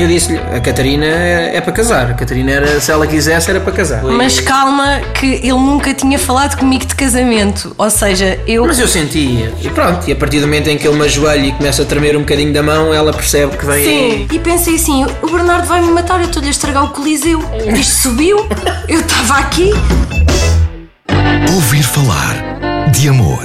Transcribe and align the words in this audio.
e 0.00 0.02
eu 0.02 0.08
disse-lhe: 0.08 0.38
a 0.38 0.58
Catarina 0.60 1.04
é, 1.04 1.56
é 1.56 1.60
para 1.60 1.72
casar. 1.72 2.10
A 2.10 2.14
Catarina, 2.14 2.50
era, 2.50 2.80
se 2.80 2.90
ela 2.90 3.06
quisesse, 3.06 3.50
era 3.50 3.60
para 3.60 3.72
casar. 3.72 4.02
Mas 4.02 4.40
calma, 4.40 5.00
que 5.14 5.26
ele 5.26 5.52
nunca 5.52 5.92
tinha 5.92 6.18
falado 6.18 6.56
comigo 6.56 6.86
de 6.86 6.94
casamento. 6.94 7.74
Ou 7.76 7.90
seja, 7.90 8.40
eu. 8.46 8.66
Mas 8.66 8.78
eu 8.78 8.88
sentia. 8.88 9.52
E 9.60 9.68
pronto, 9.68 10.08
e 10.08 10.12
a 10.12 10.16
partir 10.16 10.40
do 10.40 10.46
momento 10.46 10.68
em 10.68 10.78
que 10.78 10.88
ele 10.88 10.96
me 10.96 11.04
ajoelha 11.04 11.46
e 11.46 11.52
começa 11.52 11.82
a 11.82 11.84
tremer 11.84 12.16
um 12.16 12.20
bocadinho 12.20 12.52
da 12.52 12.62
mão, 12.62 12.94
ela 12.94 13.12
percebe 13.12 13.54
que 13.58 13.66
vem. 13.66 13.84
Sim, 13.84 14.28
e 14.32 14.38
pensei 14.38 14.76
assim: 14.76 15.04
o 15.20 15.26
Bernardo 15.28 15.66
vai 15.66 15.82
me 15.82 15.90
matar, 15.90 16.18
eu 16.18 16.26
estou-lhe 16.26 16.48
a 16.48 16.50
estragar 16.50 16.84
o 16.84 16.88
Coliseu. 16.88 17.40
Isto 17.78 18.08
subiu, 18.08 18.38
eu 18.88 19.00
estava 19.00 19.34
aqui. 19.34 19.70
Ouvir 21.54 21.82
falar 21.82 22.90
de 22.90 23.08
amor. 23.08 23.44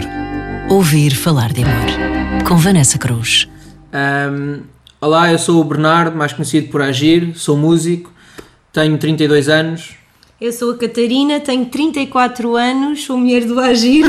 Ouvir 0.69 1.13
falar 1.13 1.51
de 1.51 1.63
amor. 1.63 2.43
Com 2.47 2.55
Vanessa 2.55 2.97
Cruz. 2.97 3.47
Ahm, 3.91 4.61
olá, 5.05 5.31
eu 5.31 5.37
sou 5.37 5.61
o 5.61 5.63
Bernardo, 5.63 6.17
mais 6.17 6.33
conhecido 6.33 6.69
por 6.69 6.81
Agir, 6.81 7.37
sou 7.37 7.55
músico, 7.55 8.11
tenho 8.73 8.97
32 8.97 9.47
anos. 9.47 9.95
Eu 10.41 10.51
sou 10.51 10.71
a 10.71 10.77
Catarina, 10.77 11.39
tenho 11.39 11.65
34 11.65 12.55
anos, 12.55 13.05
sou 13.05 13.15
mulher 13.15 13.45
do 13.45 13.59
Agir 13.59 14.05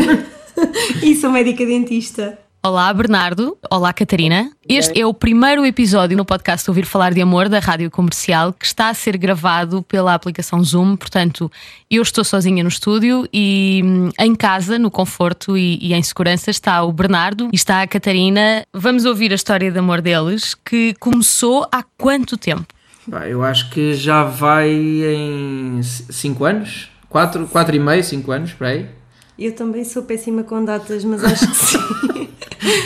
e 1.04 1.14
sou 1.14 1.30
médica 1.30 1.66
dentista. 1.66 2.38
Olá, 2.66 2.92
Bernardo. 2.92 3.56
Olá, 3.70 3.92
Catarina. 3.92 4.50
Este 4.68 5.00
é 5.00 5.06
o 5.06 5.14
primeiro 5.14 5.64
episódio 5.64 6.16
no 6.16 6.24
podcast 6.24 6.68
Ouvir 6.68 6.84
Falar 6.84 7.14
de 7.14 7.22
Amor 7.22 7.48
da 7.48 7.60
Rádio 7.60 7.88
Comercial 7.92 8.52
que 8.52 8.66
está 8.66 8.88
a 8.88 8.94
ser 8.94 9.16
gravado 9.16 9.84
pela 9.84 10.12
aplicação 10.12 10.64
Zoom. 10.64 10.96
Portanto, 10.96 11.48
eu 11.88 12.02
estou 12.02 12.24
sozinha 12.24 12.64
no 12.64 12.68
estúdio 12.68 13.24
e 13.32 13.82
hum, 13.84 14.10
em 14.18 14.34
casa, 14.34 14.80
no 14.80 14.90
conforto 14.90 15.56
e, 15.56 15.78
e 15.80 15.94
em 15.94 16.02
segurança, 16.02 16.50
está 16.50 16.82
o 16.82 16.92
Bernardo 16.92 17.50
e 17.52 17.54
está 17.54 17.82
a 17.82 17.86
Catarina. 17.86 18.66
Vamos 18.74 19.04
ouvir 19.04 19.30
a 19.30 19.36
história 19.36 19.70
de 19.70 19.78
amor 19.78 20.02
deles 20.02 20.56
que 20.56 20.92
começou 20.98 21.68
há 21.70 21.84
quanto 21.96 22.36
tempo? 22.36 22.66
Pá, 23.08 23.28
eu 23.28 23.44
acho 23.44 23.70
que 23.70 23.94
já 23.94 24.24
vai 24.24 24.68
em 24.68 25.80
5 25.84 26.44
anos, 26.44 26.90
4, 27.08 27.46
quatro 27.46 27.76
e 27.76 27.78
meio, 27.78 28.02
5 28.02 28.32
anos, 28.32 28.52
por 28.52 28.66
aí. 28.66 28.90
Eu 29.38 29.54
também 29.54 29.84
sou 29.84 30.02
péssima 30.02 30.42
com 30.42 30.64
datas, 30.64 31.04
mas 31.04 31.22
acho 31.22 31.46
que 31.46 31.56
sim. 31.56 32.28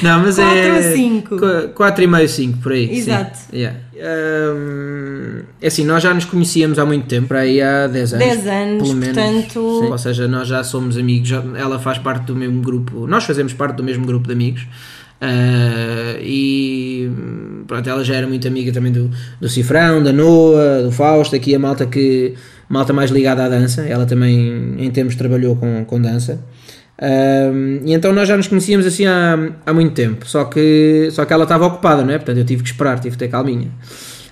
Não, 0.03 0.21
mas 0.21 0.37
Quatro 0.37 0.57
é. 0.59 0.77
ou 0.77 0.83
cinco? 0.97 1.37
4 1.75 2.05
e 2.05 2.07
meio, 2.07 2.29
5, 2.29 2.59
por 2.59 2.73
aí. 2.73 2.87
sim. 2.89 2.95
Exato. 2.95 3.39
Yeah. 3.53 3.79
Ahm, 4.03 5.43
é 5.61 5.67
assim, 5.67 5.85
nós 5.85 6.03
já 6.03 6.13
nos 6.15 6.25
conhecíamos 6.25 6.79
há 6.79 6.87
muito 6.87 7.07
tempo, 7.07 7.33
aí 7.35 7.61
há 7.61 7.87
10 7.87 8.15
anos. 8.15 8.27
10 8.27 8.47
anos, 8.47 8.83
pelo 8.83 8.95
menos. 8.95 9.17
portanto- 9.17 9.81
Sim. 9.83 9.91
Ou 9.91 9.99
seja, 9.99 10.29
nós 10.29 10.49
já 10.49 10.63
somos 10.65 10.97
amigos, 10.97 11.29
já- 11.29 11.43
ela 11.57 11.79
faz 11.79 11.99
parte 11.99 12.25
do 12.27 12.37
mesmo 12.37 12.61
grupo, 12.63 13.07
nós 13.07 13.25
fazemos 13.25 13.53
parte 13.53 13.77
do 13.77 13.85
mesmo 13.85 14.05
grupo 14.07 14.27
de 14.27 14.33
amigos. 14.33 14.67
Ah, 15.23 16.17
e 16.21 17.11
pronto, 17.67 17.89
ela 17.89 18.03
já 18.03 18.15
era 18.15 18.27
muito 18.27 18.49
amiga 18.49 18.73
também 18.73 18.91
do, 18.91 19.11
do 19.41 19.49
Cifrão, 19.51 20.03
da 20.03 20.13
Noa, 20.13 20.83
do 20.85 20.91
Fausto, 20.91 21.37
aqui 21.37 21.55
a 21.55 21.59
malta 21.59 21.85
que 21.87 22.35
malta 22.69 22.93
mais 22.93 23.11
ligada 23.11 23.45
à 23.45 23.49
dança, 23.49 23.83
ela 23.83 24.07
também 24.07 24.77
em 24.79 24.91
tempos 24.91 25.15
trabalhou 25.17 25.57
com, 25.57 25.85
com 25.85 26.01
dança. 26.01 26.41
Um, 27.03 27.81
e 27.85 27.95
então 27.95 28.13
nós 28.13 28.29
já 28.29 28.37
nos 28.37 28.47
conhecíamos 28.47 28.85
assim 28.85 29.07
há, 29.07 29.39
há 29.65 29.73
muito 29.73 29.95
tempo, 29.95 30.27
só 30.29 30.45
que, 30.45 31.09
só 31.13 31.25
que 31.25 31.33
ela 31.33 31.45
estava 31.45 31.65
ocupada, 31.67 32.05
não 32.05 32.13
é? 32.13 32.19
Portanto 32.19 32.37
eu 32.39 32.45
tive 32.45 32.63
que 32.63 32.69
esperar, 32.69 32.99
tive 33.01 33.13
que 33.13 33.19
ter 33.19 33.29
calminha. 33.29 33.71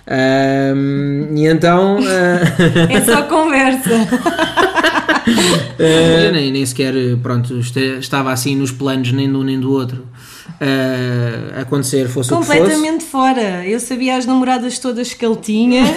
Um, 0.07 1.35
e 1.35 1.45
então 1.47 1.97
uh, 1.97 2.01
É 2.89 3.01
só 3.01 3.23
conversa. 3.23 3.89
uh, 5.79 6.31
nem, 6.31 6.51
nem 6.51 6.65
sequer 6.65 6.93
pronto, 7.21 7.59
este- 7.59 7.97
estava 7.99 8.31
assim 8.31 8.55
nos 8.55 8.71
planos 8.71 9.11
nem 9.11 9.29
de 9.29 9.35
um 9.35 9.43
nem 9.43 9.59
do 9.59 9.71
outro 9.71 10.07
uh, 10.59 11.61
acontecer, 11.61 12.07
fosse 12.07 12.33
o 12.33 12.39
que 12.39 12.45
fosse. 12.45 12.59
Completamente 12.59 13.03
fora. 13.05 13.65
Eu 13.65 13.79
sabia 13.79 14.17
as 14.17 14.25
namoradas 14.25 14.79
todas 14.79 15.13
que 15.13 15.25
ele 15.25 15.37
tinha. 15.37 15.83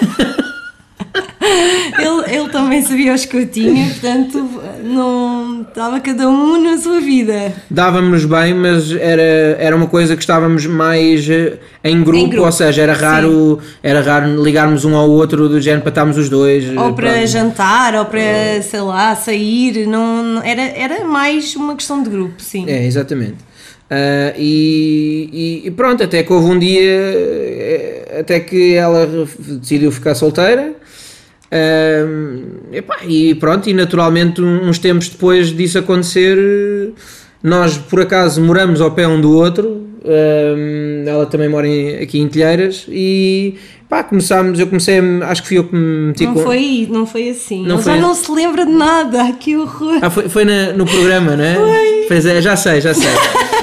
ele, 1.99 2.37
ele 2.37 2.49
também 2.51 2.83
sabia 2.83 3.15
os 3.15 3.25
que 3.25 3.37
eu 3.37 3.47
tinha, 3.47 3.89
portanto, 3.89 4.39
não 4.83 5.32
estava 5.69 5.99
cada 6.01 6.29
um 6.29 6.63
na 6.63 6.77
sua 6.79 7.01
vida. 7.01 7.53
Dávamos 7.71 8.25
bem, 8.25 8.55
mas 8.55 8.93
era, 8.93 9.23
era 9.59 9.75
uma 9.75 9.87
coisa 9.87 10.15
que 10.15 10.23
estávamos 10.23 10.67
mais 10.67 11.29
eh, 11.29 11.59
em 11.83 12.03
grupo, 12.03 12.29
grupo, 12.29 12.47
ou 12.47 12.53
seja, 12.53 12.83
era 12.83 12.93
raro, 12.93 13.59
era 13.83 14.01
raro 14.01 14.43
ligarmos 14.43 14.85
um 14.85 14.95
ao 14.95 15.09
outro 15.11 15.49
do 15.49 15.61
género 15.61 15.83
para 15.83 15.89
estarmos 15.91 16.19
os 16.19 16.29
dois. 16.29 16.65
Ou 16.77 16.91
eh, 16.91 16.93
para 16.93 17.11
pronto. 17.13 17.27
jantar, 17.27 17.95
ou 17.95 18.05
para, 18.05 18.61
sei 18.63 18.81
lá, 18.81 19.15
sair. 19.17 19.87
Não, 19.87 20.43
era, 20.43 20.63
era 20.63 21.05
mais 21.05 21.57
uma 21.57 21.75
questão 21.75 22.03
de 22.03 22.11
grupo, 22.11 22.35
sim. 22.39 22.65
É, 22.69 22.85
exatamente. 22.87 23.37
E, 24.39 25.29
e- 25.63 25.67
e 25.69 25.71
pronto, 25.71 26.03
até 26.03 26.23
que 26.23 26.33
houve 26.33 26.47
um 26.51 26.59
dia, 26.59 26.81
eh, 26.83 28.17
até 28.21 28.41
que 28.41 28.75
ela 28.75 29.07
decidiu 29.39 29.93
ficar 29.93 30.15
solteira. 30.15 30.73
Ah, 31.53 32.07
epá, 32.73 32.97
e 33.07 33.35
pronto, 33.35 33.69
e 33.69 33.75
naturalmente, 33.75 34.41
uns 34.41 34.79
tempos 34.79 35.09
depois 35.11 35.55
disso 35.55 35.79
acontecer, 35.79 36.39
nós 37.43 37.77
por 37.77 38.01
acaso 38.01 38.41
moramos 38.41 38.81
ao 38.81 38.91
pé 38.93 39.07
um 39.07 39.21
do 39.21 39.37
outro. 39.37 39.87
ah, 40.05 41.09
ela 41.09 41.27
também 41.27 41.49
mora 41.49 41.67
em- 41.69 41.97
aqui 42.03 42.19
em 42.19 42.27
Telheiras 42.29 42.87
e 42.89 43.55
pá, 43.89 44.03
começámos. 44.03 44.59
Eu 44.59 44.67
comecei, 44.67 44.99
acho 45.23 45.43
que 45.43 45.49
fui 45.49 45.59
eu 45.59 45.65
que 45.65 45.75
me 45.77 46.07
meti 46.09 46.25
Não 46.25 46.35
com. 46.35 46.41
foi, 46.43 46.89
não 46.91 47.07
foi 47.07 47.29
assim. 47.29 47.63
Não 47.67 47.77
Ele 47.77 47.83
foi 47.85 47.95
já 47.97 48.01
não 48.01 48.15
se 48.15 48.33
lembra 48.33 48.65
de 48.65 48.73
nada. 48.73 49.33
Que 49.39 49.55
horror. 49.57 49.99
Ah, 50.01 50.09
foi, 50.11 50.29
foi 50.31 50.45
na- 50.47 50.73
no 50.73 50.87
programa, 50.87 51.37
não 51.37 51.45
é? 51.45 51.55
Foi. 51.55 52.05
Pois 52.09 52.27
é, 52.27 52.41
já 52.41 52.57
sei, 52.57 52.81
já 52.81 52.95
sei. 52.95 53.09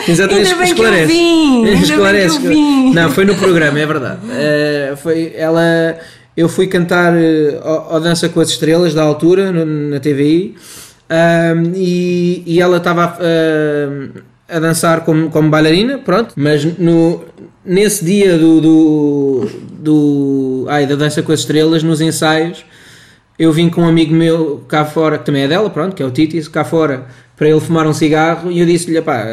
Exatamente, 0.08 0.48
Ainda 0.52 0.64
bem 0.64 0.74
que 0.74 0.82
eu 0.82 0.86
esclarece. 0.86 1.12
vim, 1.14 1.56
ainda 1.58 1.68
bem 1.72 1.78
que 1.78 1.84
Esclarece. 1.84 2.36
eu 2.36 2.42
vim. 2.42 2.94
Não, 2.94 3.12
foi 3.12 3.26
no 3.26 3.36
programa, 3.36 3.80
é 3.80 3.86
verdade. 3.86 4.20
Eh, 4.32 4.94
foi 5.02 5.34
ela. 5.36 5.98
Eu 6.42 6.48
fui 6.48 6.68
cantar 6.68 7.14
eh, 7.18 7.60
ao, 7.62 7.96
ao 7.96 8.00
Dança 8.00 8.30
com 8.30 8.40
as 8.40 8.50
Estrelas 8.50 8.94
da 8.94 9.04
altura, 9.04 9.52
no- 9.52 9.66
na 9.90 10.00
TVI, 10.00 10.56
ahm, 11.10 11.74
e, 11.76 12.44
e 12.46 12.62
ela 12.62 12.78
estava 12.78 13.18
ahm, 13.20 14.10
a 14.48 14.58
dançar 14.60 15.04
como, 15.04 15.30
como 15.30 15.50
bailarina, 15.50 15.98
pronto, 16.00 16.34
mas 16.38 16.64
no, 16.78 17.24
nesse 17.66 18.06
dia 18.06 18.38
do, 18.38 18.62
do, 18.62 19.50
do 19.80 20.66
ai, 20.70 20.88
da 20.88 20.96
Dança 20.96 21.22
com 21.22 21.32
as 21.34 21.42
Estrelas, 21.42 21.84
nos 21.84 22.00
ensaios, 22.00 22.64
eu 23.38 23.52
vim 23.52 23.70
com 23.70 23.82
um 23.82 23.88
amigo 23.88 24.14
meu 24.14 24.64
cá 24.68 24.86
fora, 24.86 25.18
que 25.18 25.26
também 25.26 25.44
é 25.44 25.48
dela, 25.48 25.70
pronto, 25.70 25.94
que 25.96 26.02
é 26.02 26.06
o 26.06 26.12
Titis, 26.12 26.48
cá 26.48 26.64
fora, 26.64 27.06
para 27.36 27.50
ele 27.50 27.60
fumar 27.60 27.86
um 27.86 27.94
cigarro, 27.94 28.50
e 28.52 28.60
eu 28.62 28.66
disse-lhe, 28.66 29.02
pá, 29.02 29.26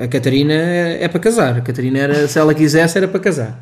a 0.00 0.06
Catarina 0.06 0.52
é, 0.54 0.98
é 1.04 1.08
para 1.08 1.18
casar, 1.20 1.56
a 1.58 1.60
Catarina 1.60 1.98
era, 1.98 2.28
se 2.28 2.38
ela 2.38 2.54
quisesse 2.54 2.96
era 2.98 3.08
para 3.08 3.18
casar. 3.20 3.60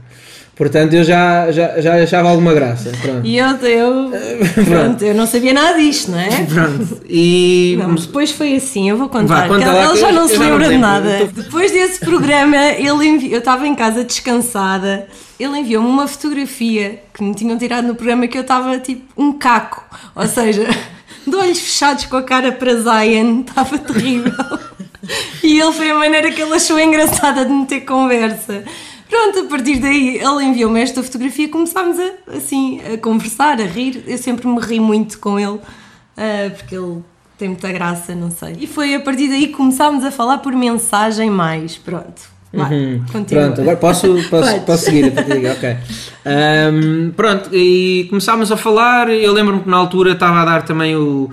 Portanto, 0.60 0.92
eu 0.92 1.02
já, 1.02 1.50
já, 1.50 1.80
já 1.80 1.94
achava 2.02 2.28
alguma 2.28 2.52
graça, 2.52 2.92
pronto. 3.00 3.26
E 3.26 3.38
eu, 3.38 3.46
eu, 3.46 4.10
pronto, 4.68 5.02
eu 5.02 5.14
não 5.14 5.26
sabia 5.26 5.54
nada 5.54 5.78
disto, 5.78 6.10
não 6.10 6.18
é? 6.18 6.28
Pronto, 6.44 7.00
e... 7.08 7.76
Não, 7.78 7.94
depois 7.94 8.30
foi 8.30 8.56
assim, 8.56 8.90
eu 8.90 8.98
vou 8.98 9.08
contar. 9.08 9.48
Vá, 9.48 9.48
conta 9.48 9.64
ele 9.64 9.96
já 9.96 10.12
não 10.12 10.28
se 10.28 10.36
lembra 10.36 10.68
de 10.68 10.76
nada. 10.76 11.30
Tô- 11.34 11.40
Depois 11.40 11.72
desse 11.72 12.00
programa, 12.00 12.58
ele 12.58 13.08
envi... 13.08 13.32
eu 13.32 13.38
estava 13.38 13.66
em 13.66 13.74
casa 13.74 14.04
descansada. 14.04 15.06
Ele 15.38 15.60
enviou-me 15.60 15.88
uma 15.88 16.06
fotografia 16.06 17.04
que 17.14 17.22
me 17.22 17.34
tinham 17.34 17.56
tirado 17.56 17.86
no 17.86 17.94
programa 17.94 18.26
que 18.28 18.36
eu 18.36 18.42
estava 18.42 18.78
tipo 18.78 19.02
um 19.16 19.32
caco. 19.32 19.82
Ou 20.14 20.26
seja, 20.26 20.68
de 21.26 21.36
olhos 21.36 21.58
fechados 21.58 22.04
com 22.04 22.18
a 22.18 22.22
cara 22.22 22.52
para 22.52 22.74
Zion, 22.74 23.40
estava 23.48 23.78
terrível. 23.78 24.34
E 25.42 25.58
ele 25.58 25.72
foi 25.72 25.90
a 25.90 25.94
maneira 25.94 26.30
que 26.30 26.42
ele 26.42 26.52
achou 26.52 26.78
engraçada 26.78 27.46
de 27.46 27.50
meter 27.50 27.80
conversa. 27.86 28.62
Pronto, 29.10 29.40
a 29.40 29.44
partir 29.44 29.80
daí 29.80 30.18
ele 30.18 30.44
enviou-me 30.44 30.80
esta 30.80 31.02
fotografia 31.02 31.44
e 31.46 31.48
começámos 31.48 31.96
a, 31.98 32.36
assim, 32.36 32.80
a 32.94 32.96
conversar, 32.96 33.60
a 33.60 33.64
rir. 33.64 34.04
Eu 34.06 34.16
sempre 34.16 34.46
me 34.46 34.60
ri 34.60 34.78
muito 34.80 35.18
com 35.18 35.38
ele, 35.38 35.58
ah, 36.16 36.50
porque 36.56 36.76
ele 36.76 36.98
tem 37.36 37.48
muita 37.48 37.70
graça, 37.72 38.14
não 38.14 38.30
sei. 38.30 38.56
E 38.60 38.66
foi 38.66 38.94
a 38.94 39.00
partir 39.00 39.28
daí 39.28 39.48
que 39.48 39.54
começámos 39.54 40.04
a 40.04 40.10
falar 40.12 40.38
por 40.38 40.52
mensagem 40.52 41.28
mais. 41.28 41.76
Pronto, 41.76 42.22
vai, 42.52 42.72
Uhum. 42.72 43.04
continua. 43.12 43.44
Pronto, 43.46 43.60
agora 43.62 43.76
posso, 43.76 44.06
posso, 44.30 44.60
posso 44.60 44.84
seguir 44.84 45.06
a 45.06 45.10
partir 45.10 45.46
ok. 45.46 45.76
Ahm, 46.24 47.10
pronto, 47.16 47.50
e 47.52 48.06
começámos 48.10 48.52
a 48.52 48.56
falar. 48.56 49.08
Eu 49.10 49.32
lembro-me 49.32 49.62
que 49.62 49.68
na 49.68 49.76
altura 49.76 50.12
estava 50.12 50.40
a 50.40 50.44
dar 50.44 50.62
também 50.62 50.94
o. 50.96 51.30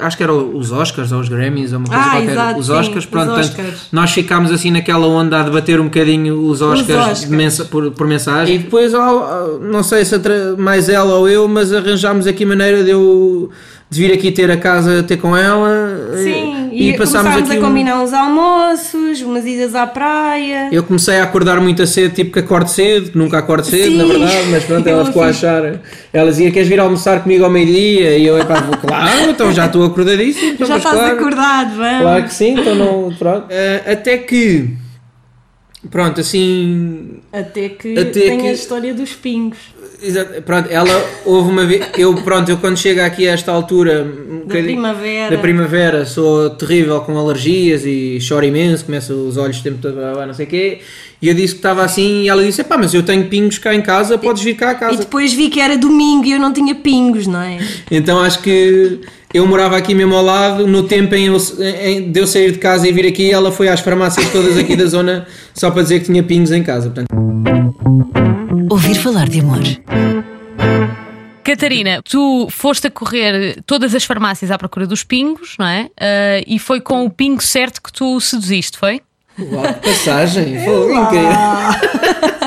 Acho 0.00 0.16
que 0.16 0.22
eram 0.22 0.56
os 0.56 0.72
Oscars 0.72 1.12
ou 1.12 1.20
os 1.20 1.28
Grammys 1.28 1.72
ou 1.72 1.78
uma 1.78 1.86
coisa 1.88 2.02
Ah, 2.02 2.10
qualquer. 2.10 2.30
exato, 2.32 2.60
os 2.60 2.66
sim, 2.66 2.72
Oscars, 2.72 2.98
os 3.04 3.06
pronto. 3.06 3.26
portanto, 3.28 3.44
Oscars. 3.50 3.74
nós 3.92 4.10
ficámos 4.12 4.50
assim 4.50 4.70
naquela 4.70 5.06
onda 5.06 5.40
a 5.40 5.42
debater 5.42 5.80
um 5.80 5.84
bocadinho 5.84 6.40
os 6.42 6.60
Oscars, 6.62 6.88
Oscars. 6.98 7.20
de 7.20 7.28
mensa- 7.30 7.64
por, 7.64 7.90
por 7.92 8.06
mensagem. 8.06 8.56
E 8.56 8.58
depois, 8.58 8.94
ao- 8.94 9.58
não 9.60 9.82
sei 9.82 10.04
se 10.04 10.14
mais 10.58 10.88
ela 10.88 11.14
ou 11.14 11.28
eu, 11.28 11.46
mas 11.48 11.72
arranjámos 11.72 12.26
aqui 12.26 12.44
maneira 12.44 12.82
de 12.84 12.90
eu 12.90 13.50
de 13.88 14.00
vir 14.06 14.12
aqui 14.12 14.30
ter 14.30 14.48
a 14.50 14.56
casa, 14.56 15.02
ter 15.02 15.16
com 15.16 15.36
ela. 15.36 15.68
Sim, 16.16 16.59
e, 16.72 16.90
e, 16.90 16.96
passámos 16.96 17.22
começámos 17.32 17.50
aqui 17.50 17.58
a 17.58 17.60
um- 17.60 17.68
combinar 17.68 18.00
uns 18.02 18.12
almoços, 18.12 19.20
umas 19.22 19.44
idas 19.46 19.74
à 19.74 19.86
praia. 19.86 20.68
Eu 20.72 20.82
comecei 20.82 21.18
a 21.18 21.24
acordar 21.24 21.60
muito 21.60 21.82
a 21.82 21.86
cedo, 21.86 22.14
tipo 22.14 22.32
que 22.32 22.38
acordo 22.38 22.68
cedo, 22.68 23.10
que 23.10 23.18
nunca 23.18 23.38
acordo 23.38 23.64
cedo, 23.66 23.90
Sim. 23.92 23.96
na 23.98 24.04
verdade, 24.04 24.46
mas 24.50 24.64
pronto, 24.64 24.86
ela 24.86 25.04
ficou 25.04 25.22
a 25.22 25.26
achar. 25.28 25.80
Ela 26.12 26.30
dizia: 26.30 26.50
Queres 26.50 26.68
vir 26.68 26.80
almoçar 26.80 27.22
comigo 27.22 27.44
ao 27.44 27.50
meio-dia? 27.50 28.16
E 28.18 28.26
eu, 28.26 28.38
epá, 28.38 28.60
vou, 28.60 28.76
claro, 28.76 29.30
então 29.30 29.52
já 29.52 29.66
estou 29.66 29.84
acordadíssimo. 29.84 30.50
Então, 30.60 30.66
Já 30.66 30.76
estás 30.76 30.94
claro, 30.96 31.16
acordado, 31.16 31.76
vamos. 31.76 32.00
Claro 32.02 32.22
que 32.24 32.34
sim, 32.34 32.60
então 32.60 32.74
não. 32.74 33.14
Pronto. 33.18 33.46
Eh, 33.50 33.82
até 33.92 34.18
que 34.18 34.68
pronto, 35.88 36.20
assim. 36.20 37.20
Até 37.32 37.68
que 37.68 37.96
Até 37.98 38.10
tem 38.28 38.38
que- 38.40 38.48
a 38.48 38.52
história 38.52 38.92
dos 38.92 39.12
pingos. 39.12 39.58
Exato, 40.02 40.40
pronto, 40.42 40.66
ela 40.70 41.04
houve 41.26 41.50
uma 41.50 41.66
vez. 41.66 41.86
Eu, 41.98 42.14
pronto, 42.22 42.50
eu 42.50 42.56
quando 42.56 42.78
chego 42.78 43.02
aqui 43.02 43.28
a 43.28 43.32
esta 43.32 43.52
altura. 43.52 44.02
um 44.02 44.46
Da 44.46 44.54
primavera. 44.54 45.36
Da 45.36 45.42
primavera 45.42 46.06
sou 46.06 46.48
terrível 46.50 47.00
com 47.02 47.16
alergias 47.18 47.84
e 47.84 48.18
choro 48.20 48.46
imenso, 48.46 48.84
começo 48.86 49.12
os 49.12 49.36
olhos 49.36 49.58
o 49.60 49.62
tempo 49.62 49.78
todo, 49.82 49.96
não 50.26 50.32
sei 50.34 50.46
o 50.46 50.48
quê. 50.48 50.78
E 51.20 51.28
eu 51.28 51.34
disse 51.34 51.52
que 51.52 51.58
estava 51.58 51.84
assim 51.84 52.22
e 52.22 52.28
ela 52.30 52.42
disse: 52.42 52.64
pá, 52.64 52.78
mas 52.78 52.94
eu 52.94 53.02
tenho 53.02 53.26
pingos 53.26 53.58
cá 53.58 53.74
em 53.74 53.82
casa, 53.82 54.16
podes 54.16 54.42
vir 54.42 54.54
cá 54.56 54.70
a 54.70 54.72
E 54.72 54.76
casa. 54.76 54.98
depois 55.00 55.34
vi 55.34 55.50
que 55.50 55.60
era 55.60 55.76
domingo 55.76 56.24
e 56.24 56.32
eu 56.32 56.38
não 56.40 56.50
tinha 56.50 56.74
pingos, 56.74 57.26
não 57.26 57.42
é? 57.42 57.58
Então 57.90 58.20
acho 58.22 58.40
que 58.40 59.00
eu 59.32 59.46
morava 59.46 59.76
aqui 59.76 59.94
mesmo 59.94 60.14
ao 60.14 60.22
lado, 60.24 60.66
no 60.66 60.82
tempo 60.82 61.14
em, 61.14 61.26
eu, 61.26 61.36
em, 61.82 62.10
de 62.10 62.20
eu 62.20 62.26
sair 62.26 62.52
de 62.52 62.58
casa 62.58 62.88
e 62.88 62.92
vir 62.92 63.06
aqui, 63.06 63.30
ela 63.30 63.52
foi 63.52 63.68
às 63.68 63.80
farmácias 63.80 64.28
todas 64.30 64.58
aqui 64.58 64.74
da 64.74 64.86
zona 64.86 65.26
só 65.54 65.70
para 65.70 65.82
dizer 65.82 66.00
que 66.00 66.06
tinha 66.06 66.22
pingos 66.22 66.50
em 66.50 66.62
casa. 66.62 66.90
Portanto, 66.90 67.08
Ouvir 68.70 68.94
falar 68.94 69.28
de 69.28 69.40
amor. 69.40 69.60
Catarina, 71.42 72.00
tu 72.02 72.48
foste 72.50 72.86
a 72.86 72.90
correr 72.90 73.60
todas 73.66 73.94
as 73.94 74.04
farmácias 74.04 74.50
à 74.50 74.58
procura 74.58 74.86
dos 74.86 75.02
pingos, 75.02 75.56
não 75.58 75.66
é? 75.66 75.88
Ah, 75.98 76.40
e 76.46 76.58
foi 76.58 76.80
com 76.80 77.04
o 77.04 77.10
pingo 77.10 77.42
certo 77.42 77.82
que 77.82 77.92
tu 77.92 78.16
o 78.16 78.20
seduziste, 78.20 78.78
foi? 78.78 79.00
uau, 79.38 79.74
que 79.74 79.88
passagem! 79.88 80.64
Foi 80.64 80.94
incrível! 80.94 81.30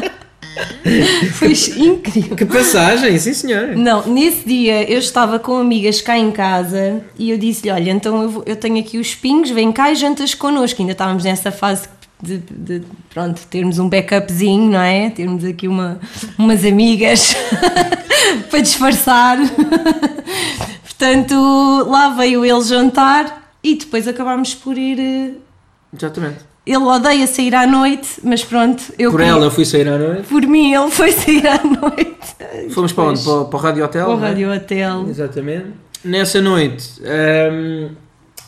Foi 1.34 1.54
incrível. 1.78 2.36
Que 2.36 2.46
passagem, 2.46 3.18
sim 3.18 3.34
senhor! 3.34 3.76
Não, 3.76 4.06
nesse 4.08 4.48
dia 4.48 4.90
eu 4.92 5.00
estava 5.00 5.40
com 5.40 5.56
amigas 5.58 6.02
cá 6.02 6.18
em 6.18 6.32
casa 6.32 7.02
e 7.18 7.30
eu 7.32 7.38
disse-lhe: 7.38 7.72
Olha, 7.72 7.92
então 7.92 8.22
eu, 8.22 8.30
vou- 8.30 8.44
eu 8.46 8.56
tenho 8.56 8.80
aqui 8.80 8.98
os 8.98 9.16
pingos, 9.16 9.50
vem 9.50 9.72
cá 9.72 9.92
e 9.92 9.96
jantas 9.96 10.34
connosco. 10.34 10.82
Ainda 10.82 10.92
estávamos 10.92 11.24
nessa 11.24 11.52
fase 11.52 11.88
de, 12.22 12.38
de, 12.38 12.82
pronto, 13.14 13.42
termos 13.50 13.80
um 13.80 13.90
backupzinho, 13.90 14.72
não 14.72 14.80
é? 14.80 15.10
Termos 15.10 15.44
aqui 15.44 15.68
uma, 15.68 16.00
umas 16.38 16.64
amigas 16.66 17.36
para 18.50 18.60
disfarçar. 18.60 19.38
Portanto, 20.84 21.86
lá 21.90 22.10
veio 22.10 22.46
ele 22.46 22.62
jantar 22.64 23.52
e 23.64 23.76
depois 23.76 24.08
acabámos 24.08 24.54
por 24.54 24.78
ir. 24.78 25.00
eh, 25.00 25.32
Exatamente. 25.96 26.40
Ele 26.66 26.78
odeia 26.78 27.28
sair 27.28 27.54
à 27.56 27.68
noite, 27.68 28.08
mas 28.24 28.44
pronto, 28.44 28.82
eu 28.98 29.12
Por 29.12 29.20
ela 29.20 29.46
eu 29.46 29.52
fui 29.52 29.66
sair 29.66 29.88
à 29.88 29.98
noite. 29.98 30.24
por 30.30 30.42
mim 30.44 30.74
ele 30.74 30.90
foi 30.90 31.12
sair 31.12 31.46
à 31.46 31.60
noite. 31.62 32.74
Fomos 32.74 32.94
para 32.94 33.04
onde? 33.04 33.22
Para, 33.22 33.34
o- 33.34 33.46
para 33.46 33.58
o 33.58 33.62
Rádio 33.62 33.84
Hotel? 33.86 34.06
Para 34.06 34.16
o 34.16 34.24
é? 34.24 34.28
Rádio 34.30 34.54
Hotel. 34.54 35.06
Exatamente. 35.10 35.66
Nessa 36.06 36.42
noite 36.42 36.90
hum, 37.02 37.90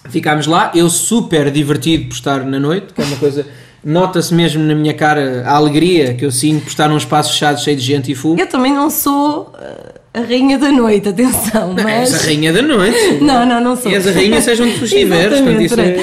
ficámos 0.09 0.47
lá, 0.47 0.71
eu 0.73 0.89
super 0.89 1.51
divertido 1.51 2.05
por 2.09 2.13
estar 2.15 2.45
na 2.45 2.59
noite, 2.59 2.93
que 2.93 3.01
é 3.01 3.05
uma 3.05 3.17
coisa. 3.17 3.45
Nota-se 3.83 4.33
mesmo 4.33 4.63
na 4.63 4.73
minha 4.73 4.93
cara 4.93 5.43
a 5.45 5.55
alegria 5.55 6.13
que 6.15 6.25
eu 6.25 6.31
sinto 6.31 6.63
por 6.63 6.69
estar 6.69 6.87
num 6.87 6.97
espaço 6.97 7.33
fechado 7.33 7.59
cheio 7.61 7.77
de 7.77 7.83
gente 7.83 8.11
e 8.11 8.15
fumo. 8.15 8.39
Eu 8.39 8.47
também 8.47 8.73
não 8.73 8.89
sou 8.89 9.53
uh, 9.53 9.99
a 10.15 10.21
rainha 10.21 10.57
da 10.57 10.71
noite, 10.71 11.09
atenção, 11.09 11.73
mas. 11.75 12.13
És 12.13 12.21
a 12.23 12.25
rainha 12.25 12.53
da 12.53 12.61
noite. 12.61 13.17
Não, 13.21 13.45
não, 13.45 13.61
não 13.61 13.75
sou. 13.75 13.91
És 13.91 14.07
a 14.07 14.11
rainha, 14.11 14.41
seja 14.41 14.63
onde 14.63 14.77
tu 14.79 14.85
estiveres. 14.85 15.39
É- 15.41 15.99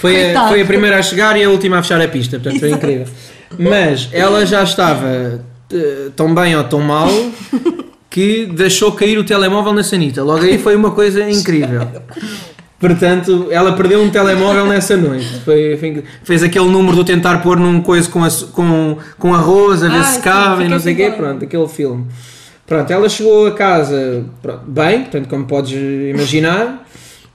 foi, 0.00 0.32
a, 0.34 0.48
foi 0.48 0.62
a 0.62 0.64
primeira 0.64 0.98
a 0.98 1.02
chegar 1.02 1.36
e 1.38 1.44
a 1.44 1.50
última 1.50 1.78
a 1.78 1.82
fechar 1.82 2.00
a 2.00 2.08
pista. 2.08 2.38
Portanto, 2.38 2.60
foi 2.60 2.70
incrível. 2.70 3.06
Mas 3.58 4.08
ela 4.12 4.46
já 4.46 4.62
estava 4.62 5.42
eh, 5.72 6.08
tão 6.14 6.32
bem 6.34 6.54
ou 6.56 6.64
tão 6.64 6.80
mal 6.80 7.08
que 8.08 8.46
deixou 8.46 8.92
cair 8.92 9.18
o 9.18 9.24
telemóvel 9.24 9.72
na 9.72 9.82
sanita. 9.82 10.22
Logo 10.22 10.44
aí 10.44 10.56
foi 10.58 10.76
uma 10.76 10.92
coisa 10.92 11.28
incrível. 11.28 11.86
Portanto, 12.78 13.48
ela 13.50 13.72
perdeu 13.72 14.00
um 14.02 14.08
telemóvel 14.08 14.64
nessa 14.66 14.96
noite. 14.96 15.26
Foi, 15.44 15.78
fez 16.24 16.42
aquele 16.42 16.64
número 16.68 16.96
do 16.96 17.04
tentar 17.04 17.38
pôr 17.42 17.58
num 17.58 17.82
coisa 17.82 18.08
com, 18.08 18.24
a- 18.24 18.28
com, 18.52 18.96
com 19.18 19.34
arroz, 19.34 19.82
a 19.82 19.88
ver 19.88 19.98
Ah, 20.00 20.04
se 20.04 20.20
cabe 20.20 20.64
e 20.64 20.68
não 20.68 20.80
sei 20.80 20.94
o 20.94 20.96
quê. 20.96 21.10
Pronto, 21.10 21.44
aquele 21.44 21.68
filme. 21.68 22.06
Pronto, 22.70 22.88
ela 22.92 23.08
chegou 23.08 23.48
a 23.48 23.50
casa 23.52 24.24
pronto, 24.40 24.62
bem, 24.68 25.00
portanto, 25.00 25.28
como 25.28 25.44
podes 25.44 25.72
imaginar. 26.14 26.86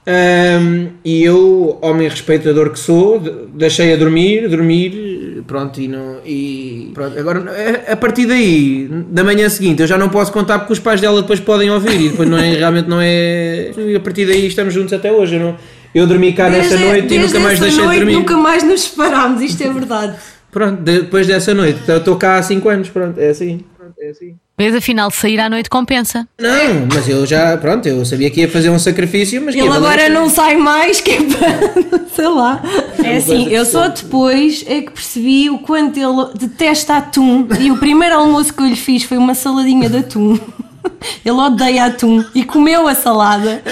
Ahm, 0.08 0.92
e 1.04 1.22
eu, 1.24 1.78
homem 1.82 2.08
respeitador 2.08 2.70
que 2.70 2.78
sou, 2.78 3.18
de- 3.18 3.32
deixei 3.52 3.92
a 3.92 3.96
dormir, 3.96 4.48
dormir, 4.48 5.42
pronto, 5.46 5.78
e, 5.78 5.88
não, 5.88 6.20
e 6.24 6.90
pronto. 6.94 7.18
Agora, 7.18 7.44
a- 7.86 7.96
partir 7.96 8.24
daí, 8.24 8.88
da 9.10 9.22
manhã 9.22 9.46
seguinte, 9.50 9.82
eu 9.82 9.86
já 9.86 9.98
não 9.98 10.08
posso 10.08 10.32
contar 10.32 10.60
porque 10.60 10.72
os 10.72 10.78
pais 10.78 11.02
dela 11.02 11.20
depois 11.20 11.38
podem 11.40 11.70
ouvir 11.70 12.00
e 12.00 12.08
depois 12.08 12.30
não 12.30 12.38
é, 12.38 12.52
realmente 12.54 12.88
não 12.88 12.98
é. 12.98 13.72
E 13.76 13.94
a 13.94 14.00
partir 14.00 14.24
daí 14.26 14.46
estamos 14.46 14.72
juntos 14.72 14.92
até 14.94 15.12
hoje. 15.12 15.34
Eu, 15.34 15.40
não, 15.40 15.56
eu 15.94 16.06
dormi 16.06 16.32
cá 16.32 16.48
nessa 16.48 16.78
noite 16.78 17.12
e 17.12 17.18
nunca 17.18 17.40
mais 17.40 17.60
deixei 17.60 17.84
noite, 17.84 17.92
de 17.98 18.04
dormir. 18.04 18.14
Nunca 18.20 18.36
mais 18.38 18.62
nos 18.62 18.80
separámos, 18.84 19.42
isto 19.42 19.62
é 19.62 19.70
verdade. 19.70 20.16
Pronto, 20.50 20.80
depois 20.80 21.26
dessa 21.26 21.52
noite, 21.52 21.80
estou 21.86 22.16
cá 22.16 22.36
há 22.38 22.42
5 22.42 22.66
anos, 22.70 22.88
pronto, 22.88 23.18
é 23.20 23.28
assim. 23.28 23.60
Pronto, 23.76 23.94
é 24.00 24.08
assim. 24.08 24.36
Vês, 24.58 24.74
afinal, 24.74 25.10
sair 25.10 25.38
à 25.38 25.50
noite 25.50 25.68
compensa. 25.68 26.26
Não, 26.40 26.86
mas 26.90 27.06
eu 27.06 27.26
já, 27.26 27.56
pronto, 27.58 27.86
eu 27.86 28.02
sabia 28.06 28.30
que 28.30 28.40
ia 28.40 28.48
fazer 28.48 28.70
um 28.70 28.78
sacrifício, 28.78 29.42
mas 29.44 29.54
Ele 29.54 29.68
agora 29.68 30.08
não 30.08 30.30
sai 30.30 30.56
mais, 30.56 31.00
que 31.00 31.10
é 31.10 31.18
para. 31.22 31.98
sei 32.16 32.28
lá. 32.28 32.62
É 33.04 33.16
assim, 33.16 33.44
coisa 33.44 33.50
eu 33.50 33.64
só 33.66 33.88
depois 33.88 34.64
é 34.66 34.80
que 34.80 34.90
percebi 34.92 35.50
o 35.50 35.58
quanto 35.58 35.98
ele 35.98 36.32
detesta 36.38 36.96
atum. 36.96 37.46
E 37.60 37.70
o 37.70 37.76
primeiro 37.76 38.14
almoço 38.14 38.54
que 38.54 38.62
eu 38.62 38.66
lhe 38.66 38.76
fiz 38.76 39.02
foi 39.02 39.18
uma 39.18 39.34
saladinha 39.34 39.90
de 39.90 39.98
atum. 39.98 40.38
Ele 41.24 41.36
odeia 41.36 41.86
atum 41.86 42.24
e 42.34 42.44
comeu 42.44 42.86
a 42.86 42.94
salada. 42.94 43.62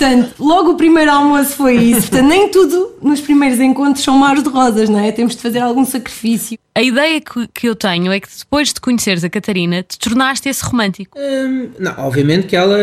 Portanto, 0.00 0.32
logo 0.38 0.70
o 0.70 0.76
primeiro 0.76 1.10
almoço 1.10 1.56
foi 1.56 1.76
isso. 1.76 2.08
Portanto, 2.08 2.26
nem 2.26 2.48
tudo 2.48 2.92
nos 3.02 3.20
primeiros 3.20 3.60
encontros 3.60 4.02
são 4.02 4.16
mares 4.16 4.42
de 4.42 4.48
rosas, 4.48 4.88
não 4.88 4.98
é? 4.98 5.12
Temos 5.12 5.36
de 5.36 5.42
fazer 5.42 5.58
algum 5.58 5.84
sacrifício. 5.84 6.58
A 6.74 6.82
ideia 6.82 7.20
que, 7.20 7.46
que 7.48 7.68
eu 7.68 7.74
tenho 7.74 8.10
é 8.10 8.18
que 8.18 8.26
depois 8.38 8.72
de 8.72 8.80
conheceres 8.80 9.22
a 9.24 9.28
Catarina, 9.28 9.82
te 9.82 9.98
tornaste 9.98 10.48
esse 10.48 10.64
romântico. 10.64 11.18
Hum, 11.18 11.68
não, 11.78 11.92
obviamente 11.98 12.46
que 12.46 12.56
ela, 12.56 12.78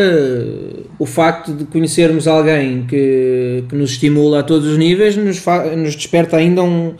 o 0.96 1.04
facto 1.04 1.52
de 1.52 1.64
conhecermos 1.64 2.28
alguém 2.28 2.86
que, 2.86 3.64
que 3.68 3.74
nos 3.74 3.90
estimula 3.90 4.38
a 4.38 4.42
todos 4.44 4.68
os 4.68 4.78
níveis, 4.78 5.16
nos, 5.16 5.44
nos 5.76 5.96
desperta 5.96 6.36
ainda 6.36 6.62
um, 6.62 6.94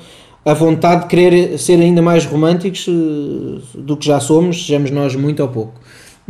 a 0.45 0.53
vontade 0.53 1.03
de 1.03 1.07
querer 1.07 1.59
ser 1.61 1.79
ainda 1.81 2.03
mais 2.03 2.25
românticos 2.25 2.87
eh, 2.89 3.61
do 3.73 3.97
que 3.97 4.07
já 4.07 4.19
somos, 4.19 4.67
sejamos 4.67 4.91
nós 4.91 5.15
muito 5.15 5.41
ou 5.41 5.49
pouco. 5.49 5.81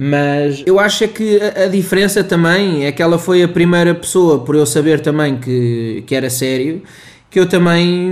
Mas 0.01 0.63
eu 0.65 0.79
acho 0.79 1.03
é 1.03 1.09
que 1.09 1.41
a, 1.41 1.65
a 1.65 1.67
diferença 1.67 2.23
também 2.23 2.87
é 2.87 2.93
que 2.93 3.03
ela 3.03 3.19
foi 3.19 3.43
a 3.43 3.49
primeira 3.49 3.93
pessoa, 3.93 4.39
por 4.39 4.55
eu 4.55 4.65
saber 4.65 5.01
também 5.01 5.37
que, 5.39 6.05
que 6.07 6.15
era 6.15 6.31
sério, 6.31 6.83
que 7.29 7.41
eu 7.41 7.49
também 7.49 8.09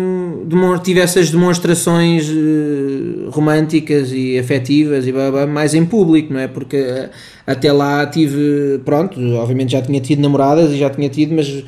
tive 0.83 0.99
essas 0.99 1.31
demonstrações 1.31 2.29
eh, 2.29 3.31
românticas 3.31 4.11
e 4.13 4.37
afetivas 4.37 5.07
e 5.07 5.13
blá, 5.13 5.31
blá, 5.31 5.47
mais 5.47 5.75
em 5.75 5.87
público, 5.87 6.33
não 6.33 6.41
é? 6.41 6.49
Porque 6.49 6.77
eh, 6.77 7.11
até 7.47 7.73
lá 7.73 8.05
tive, 8.05 8.81
pronto, 8.85 9.21
obviamente 9.37 9.71
já 9.71 9.81
tinha 9.81 10.01
tido 10.01 10.21
namoradas 10.21 10.73
e 10.73 10.79
já 10.79 10.91
tinha 10.91 11.09
tido, 11.09 11.35
mas 11.37 11.65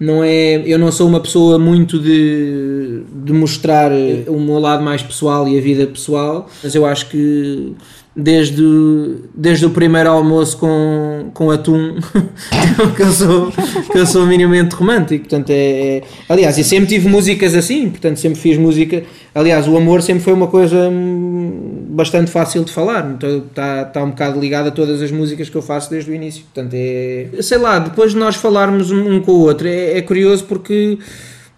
não 0.00 0.24
é, 0.24 0.62
eu 0.66 0.78
não 0.78 0.90
sou 0.90 1.06
uma 1.06 1.20
pessoa 1.20 1.58
muito 1.58 1.98
de, 1.98 3.02
de 3.24 3.32
mostrar 3.32 3.92
eh, 3.92 4.24
o 4.26 4.40
meu 4.40 4.58
lado 4.58 4.82
mais 4.82 5.02
pessoal 5.02 5.46
e 5.48 5.56
a 5.56 5.60
vida 5.60 5.86
pessoal, 5.86 6.48
mas 6.62 6.74
eu 6.74 6.84
acho 6.84 7.08
que 7.08 7.72
desde, 8.22 8.62
desde 9.34 9.66
o 9.66 9.70
primeiro 9.70 10.10
almoço 10.10 10.58
com, 10.58 11.30
com 11.32 11.50
atum 11.50 11.96
que, 12.96 13.02
eu 13.02 13.12
sou, 13.12 13.52
que 13.90 13.98
eu 13.98 14.06
sou 14.06 14.26
minimamente 14.26 14.74
romântico. 14.74 15.28
Portanto, 15.28 15.50
é, 15.50 15.98
é- 15.98 16.02
aliás, 16.28 16.58
e 16.58 16.64
sempre 16.64 16.86
tive 16.86 17.08
músicas 17.08 17.54
assim, 17.54 17.90
portanto, 17.90 18.18
sempre 18.18 18.38
fiz 18.38 18.58
música. 18.58 19.02
Aliás, 19.34 19.66
o 19.68 19.76
amor 19.76 20.02
sempre 20.02 20.22
foi 20.22 20.32
uma 20.32 20.46
coisa 20.46 20.88
hum, 20.88 21.86
bastante 21.90 22.30
fácil 22.30 22.64
de 22.64 22.72
falar, 22.72 23.10
então 23.16 23.38
está 23.38 23.84
tá 23.84 24.02
um 24.02 24.10
bocado 24.10 24.40
ligado 24.40 24.68
a 24.68 24.70
todas 24.70 25.00
as 25.00 25.10
músicas 25.10 25.48
que 25.48 25.56
eu 25.56 25.62
faço 25.62 25.90
desde 25.90 26.10
o 26.10 26.14
início. 26.14 26.44
Portanto, 26.44 26.74
é 26.74 27.28
sei 27.40 27.58
lá, 27.58 27.78
depois 27.78 28.12
de 28.12 28.18
nós 28.18 28.36
falarmos 28.36 28.90
um 28.90 29.20
com 29.20 29.32
o 29.32 29.40
outro, 29.40 29.68
é, 29.68 29.98
é 29.98 30.02
curioso 30.02 30.44
porque 30.44 30.98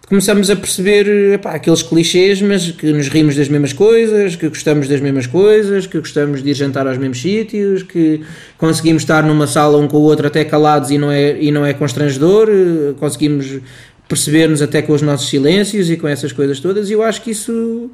começamos 0.08 0.50
a 0.50 0.56
perceber 0.56 1.34
epá, 1.34 1.52
aqueles 1.52 1.82
clichês, 1.82 2.42
mas 2.42 2.70
que 2.70 2.92
nos 2.92 3.08
rimos 3.08 3.36
das 3.36 3.48
mesmas 3.48 3.72
coisas, 3.72 4.36
que 4.36 4.48
gostamos 4.48 4.88
das 4.88 5.00
mesmas 5.00 5.26
coisas, 5.26 5.86
que 5.86 5.98
gostamos 5.98 6.42
de 6.42 6.50
ir 6.50 6.54
jantar 6.54 6.86
aos 6.86 6.98
mesmos 6.98 7.20
sítios, 7.20 7.82
que 7.82 8.22
conseguimos 8.58 9.02
estar 9.02 9.22
numa 9.22 9.46
sala 9.46 9.78
um 9.78 9.88
com 9.88 9.96
o 9.96 10.02
outro 10.02 10.26
até 10.26 10.44
calados 10.44 10.90
e 10.90 10.98
não 10.98 11.10
é, 11.10 11.40
e 11.40 11.50
não 11.50 11.64
é 11.64 11.72
constrangedor, 11.72 12.48
eh, 12.50 12.94
conseguimos 12.98 13.60
perceber-nos 14.08 14.60
até 14.60 14.82
com 14.82 14.92
os 14.92 15.00
nossos 15.00 15.28
silêncios 15.30 15.88
e 15.88 15.96
com 15.96 16.06
essas 16.06 16.32
coisas 16.32 16.60
todas, 16.60 16.90
e 16.90 16.92
eu 16.92 17.02
acho 17.02 17.22
que 17.22 17.30
isso 17.30 17.90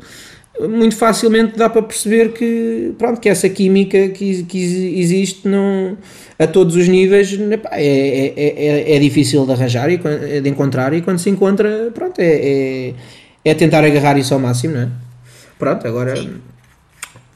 muito 0.61 0.97
facilmente 0.97 1.57
dá 1.57 1.69
para 1.69 1.83
perceber 1.83 2.33
que, 2.33 2.95
pronto, 2.99 3.21
que 3.21 3.29
essa 3.29 3.49
química 3.49 4.09
que, 4.09 4.43
que 4.45 4.59
existe 4.99 5.47
não, 5.47 5.97
a 6.39 6.47
todos 6.47 6.75
os 6.75 6.89
níveis 6.89 7.33
epá, 7.33 7.71
é, 7.73 8.35
é, 8.37 8.93
é, 8.93 8.97
é 8.97 8.99
difícil 8.99 9.45
de 9.47 9.53
arranjar 9.53 9.91
e 9.91 9.99
de 10.41 10.49
encontrar 10.49 10.93
e 10.93 11.03
quando 11.03 11.19
se 11.19 11.31
encontra, 11.31 11.91
pronto, 11.95 12.19
é, 12.19 12.25
é, 12.25 12.95
é 13.45 13.55
tentar 13.55 13.85
agarrar 13.85 14.19
isso 14.19 14.35
ao 14.35 14.41
máximo, 14.41 14.75
não 14.75 14.83
é? 14.83 14.89
Pronto, 15.59 15.87
agora... 15.87 16.15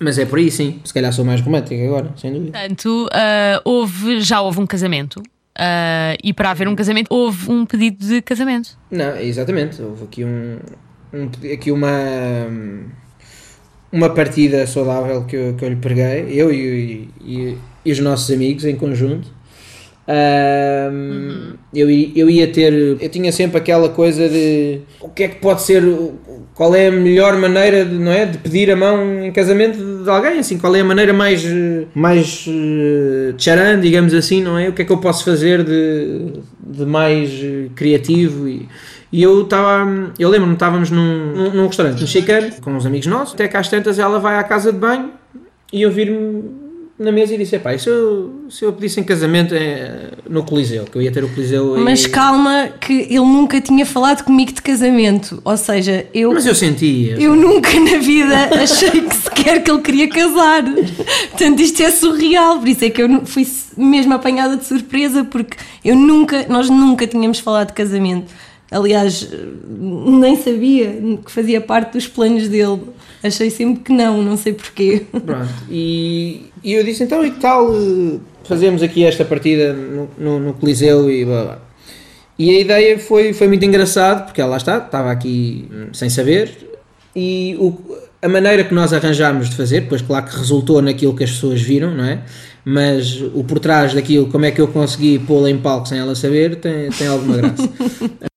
Mas 0.00 0.18
é 0.18 0.26
por 0.26 0.40
aí 0.40 0.50
sim, 0.50 0.80
se 0.84 0.92
calhar 0.92 1.12
sou 1.12 1.24
mais 1.24 1.40
romântico 1.40 1.80
agora, 1.84 2.12
sem 2.16 2.32
dúvida. 2.32 2.58
Portanto, 2.58 3.08
ah, 3.12 3.62
houve, 3.64 4.20
já 4.20 4.40
houve 4.40 4.58
um 4.58 4.66
casamento. 4.66 5.22
ah, 5.56 6.16
e 6.24 6.32
para 6.32 6.50
haver 6.50 6.66
um 6.66 6.74
casamento, 6.74 7.06
houve 7.08 7.48
um 7.48 7.64
pedido 7.64 8.04
de 8.04 8.20
casamento. 8.20 8.76
Não, 8.90 9.16
exatamente, 9.16 9.80
houve 9.80 10.02
aqui 10.02 10.24
um, 10.24 10.58
um 11.12 11.30
aqui 11.52 11.70
uma 11.70 11.88
uma 13.92 14.10
partida 14.10 14.66
saudável 14.66 15.24
que 15.24 15.36
eu, 15.36 15.54
que 15.54 15.64
eu 15.64 15.68
lhe 15.68 15.76
preguei, 15.76 16.26
eu 16.30 16.52
e, 16.52 17.08
e, 17.24 17.56
e 17.84 17.92
os 17.92 17.98
nossos 18.00 18.30
amigos 18.34 18.64
em 18.64 18.74
conjunto. 18.76 19.28
Um, 20.08 21.54
eu, 21.72 21.88
i- 21.90 22.12
eu 22.16 22.28
ia 22.28 22.48
ter, 22.48 22.72
eu 23.00 23.08
tinha 23.08 23.30
sempre 23.30 23.56
aquela 23.58 23.88
coisa 23.88 24.28
de 24.28 24.80
o 25.00 25.08
que 25.08 25.22
é 25.22 25.28
que 25.28 25.36
pode 25.36 25.62
ser, 25.62 25.82
qual 26.54 26.74
é 26.74 26.88
a 26.88 26.90
melhor 26.90 27.36
maneira 27.38 27.84
de, 27.84 27.94
não 27.94 28.10
é, 28.10 28.26
de 28.26 28.38
pedir 28.38 28.70
a 28.70 28.76
mão 28.76 29.24
em 29.24 29.30
casamento 29.30 30.02
de 30.02 30.10
alguém, 30.10 30.38
assim, 30.40 30.58
qual 30.58 30.74
é 30.74 30.80
a 30.80 30.84
maneira 30.84 31.12
mais, 31.12 31.44
mais 31.94 32.44
eh, 32.48 33.32
tcharam, 33.38 33.80
digamos 33.80 34.12
assim, 34.12 34.42
não 34.42 34.58
é? 34.58 34.68
O 34.68 34.72
que 34.72 34.82
é 34.82 34.84
que 34.84 34.92
eu 34.92 34.98
posso 34.98 35.24
fazer 35.24 35.62
de, 35.64 36.32
de 36.66 36.84
mais 36.84 37.30
eh, 37.42 37.68
criativo 37.74 38.48
e, 38.48 38.68
e 39.12 39.22
eu 39.22 39.42
estava, 39.42 39.86
eu 40.18 40.28
lembro-me, 40.30 40.54
estávamos 40.54 40.90
num, 40.90 41.32
num, 41.34 41.50
num 41.50 41.66
restaurante 41.66 42.00
mexicano 42.00 42.50
com 42.62 42.72
uns 42.72 42.86
amigos 42.86 43.06
nossos, 43.06 43.34
até 43.34 43.46
que 43.46 43.56
às 43.56 43.68
tantas 43.68 43.98
ela 43.98 44.18
vai 44.18 44.36
à 44.36 44.42
casa 44.42 44.72
de 44.72 44.78
banho 44.78 45.10
e 45.72 45.82
eu 45.82 45.90
vir-me 45.90 46.62
na 46.98 47.10
mesa 47.10 47.34
e 47.34 47.38
disse: 47.38 47.58
Pá, 47.58 47.74
e 47.74 47.78
se 47.78 47.88
eu, 47.88 48.44
se 48.48 48.64
eu 48.64 48.72
pedisse 48.72 49.00
em 49.00 49.04
casamento 49.04 49.54
eh, 49.54 50.10
no 50.28 50.44
Coliseu, 50.44 50.84
que 50.84 50.96
eu 50.96 51.02
ia 51.02 51.10
ter 51.10 51.24
o 51.24 51.28
Coliseu. 51.28 51.76
Mas 51.78 52.06
calma, 52.06 52.68
que 52.80 52.92
ele 52.92 53.18
nunca 53.18 53.60
tinha 53.60 53.84
falado 53.84 54.24
comigo 54.24 54.52
de 54.52 54.62
casamento. 54.62 55.40
Ou 55.44 55.56
seja, 55.56 56.06
eu. 56.14 56.32
Mas 56.32 56.46
eu 56.46 56.54
sentia. 56.54 57.16
Eu 57.20 57.34
nunca 57.34 57.68
na 57.80 57.98
vida 57.98 58.50
achei 58.62 59.02
que 59.02 59.14
sequer 59.14 59.62
que 59.62 59.70
ele 59.70 59.80
queria 59.80 60.08
casar. 60.08 60.62
Portanto, 61.30 61.60
isto 61.60 61.82
é 61.82 61.90
surreal. 61.90 62.60
Por 62.60 62.68
isso 62.68 62.84
é 62.84 62.90
que 62.90 63.02
eu 63.02 63.26
fui 63.26 63.46
mesmo 63.76 64.14
apanhada 64.14 64.56
de 64.56 64.64
surpresa, 64.64 65.24
porque 65.24 65.56
eu 65.84 65.96
nunca, 65.96 66.46
nós 66.48 66.70
nunca 66.70 67.06
tínhamos 67.06 67.40
falado 67.40 67.68
de 67.68 67.74
casamento. 67.74 68.32
Aliás, 68.72 69.28
nem 69.68 70.34
sabia 70.36 70.98
que 71.24 71.30
fazia 71.30 71.60
parte 71.60 71.92
dos 71.92 72.08
planos 72.08 72.48
dele. 72.48 72.80
Achei 73.22 73.50
sempre 73.50 73.84
que 73.84 73.92
não, 73.92 74.22
não 74.22 74.36
sei 74.36 74.54
porquê. 74.54 75.04
Pronto. 75.10 75.48
E, 75.70 76.46
e 76.64 76.72
eu 76.72 76.82
disse: 76.82 77.04
Então, 77.04 77.24
e 77.24 77.30
tal 77.32 77.72
eh, 77.72 78.18
fazemos 78.44 78.82
aqui 78.82 79.04
esta 79.04 79.24
partida 79.24 79.72
no, 79.72 80.08
no, 80.18 80.40
no 80.40 80.54
Coliseu 80.54 81.10
e 81.10 81.24
blá 81.24 81.44
blá. 81.44 81.58
E 82.38 82.50
a 82.50 82.60
ideia 82.60 82.98
foi, 82.98 83.32
foi 83.32 83.46
muito 83.46 83.64
engraçado, 83.64 84.24
porque 84.24 84.40
ela 84.40 84.52
lá 84.52 84.56
está, 84.56 84.78
estava 84.78 85.12
aqui 85.12 85.68
hum, 85.70 85.88
sem 85.92 86.08
saber. 86.08 86.50
E 87.14 87.54
o, 87.60 87.78
a 88.22 88.28
maneira 88.28 88.64
que 88.64 88.72
nós 88.74 88.92
arranjámos 88.92 89.50
de 89.50 89.56
fazer, 89.56 89.82
pois 89.88 90.00
claro 90.00 90.26
que 90.26 90.36
resultou 90.36 90.80
naquilo 90.80 91.14
que 91.14 91.24
as 91.24 91.30
pessoas 91.30 91.60
viram, 91.60 91.94
não 91.94 92.04
é? 92.04 92.20
Mas 92.64 93.20
o 93.20 93.44
por 93.44 93.58
trás 93.58 93.92
daquilo, 93.92 94.28
como 94.28 94.44
é 94.44 94.50
que 94.50 94.60
eu 94.60 94.68
consegui 94.68 95.18
pô-la 95.18 95.50
em 95.50 95.58
palco 95.58 95.86
sem 95.86 95.98
ela 95.98 96.14
saber, 96.14 96.56
tem, 96.56 96.90
tem 96.90 97.06
alguma 97.06 97.36
graça. 97.36 97.68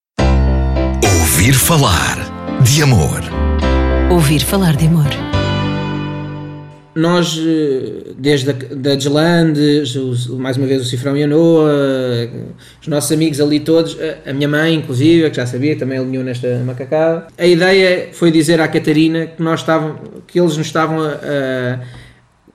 Ouvir 1.45 1.59
falar 1.59 2.17
de 2.63 2.81
amor. 2.81 3.21
Ouvir 4.09 4.39
falar 4.39 4.75
de 4.75 4.87
amor. 4.87 5.05
Nós, 6.95 7.37
eh, 7.39 8.13
desde 8.17 8.49
a 8.49 8.53
da 8.53 8.95
Deslandes, 8.95 9.95
mais 10.39 10.57
uma 10.57 10.65
vez 10.65 10.81
o 10.81 10.85
Cifrão 10.85 11.15
e 11.15 11.21
a 11.21 11.27
Noa, 11.27 11.69
os 12.81 12.87
nossos 12.87 13.11
amigos 13.11 13.39
ali 13.39 13.59
todos, 13.59 13.95
a- 14.01 14.31
a 14.31 14.33
minha 14.33 14.47
mãe, 14.47 14.73
inclusive, 14.73 15.29
que 15.29 15.35
já 15.35 15.45
sabia, 15.45 15.77
também 15.77 15.99
alinhou 15.99 16.23
nesta 16.23 16.47
macacada. 16.65 17.27
A 17.37 17.45
ideia 17.45 18.09
foi 18.11 18.31
dizer 18.31 18.59
à 18.59 18.67
Catarina 18.67 19.27
que 19.27 19.43
nós 19.43 19.59
estavam, 19.59 19.99
que 20.25 20.39
eles 20.39 20.57
nos 20.57 20.65
estavam 20.65 20.99
a, 20.99 21.09
a- 21.09 21.79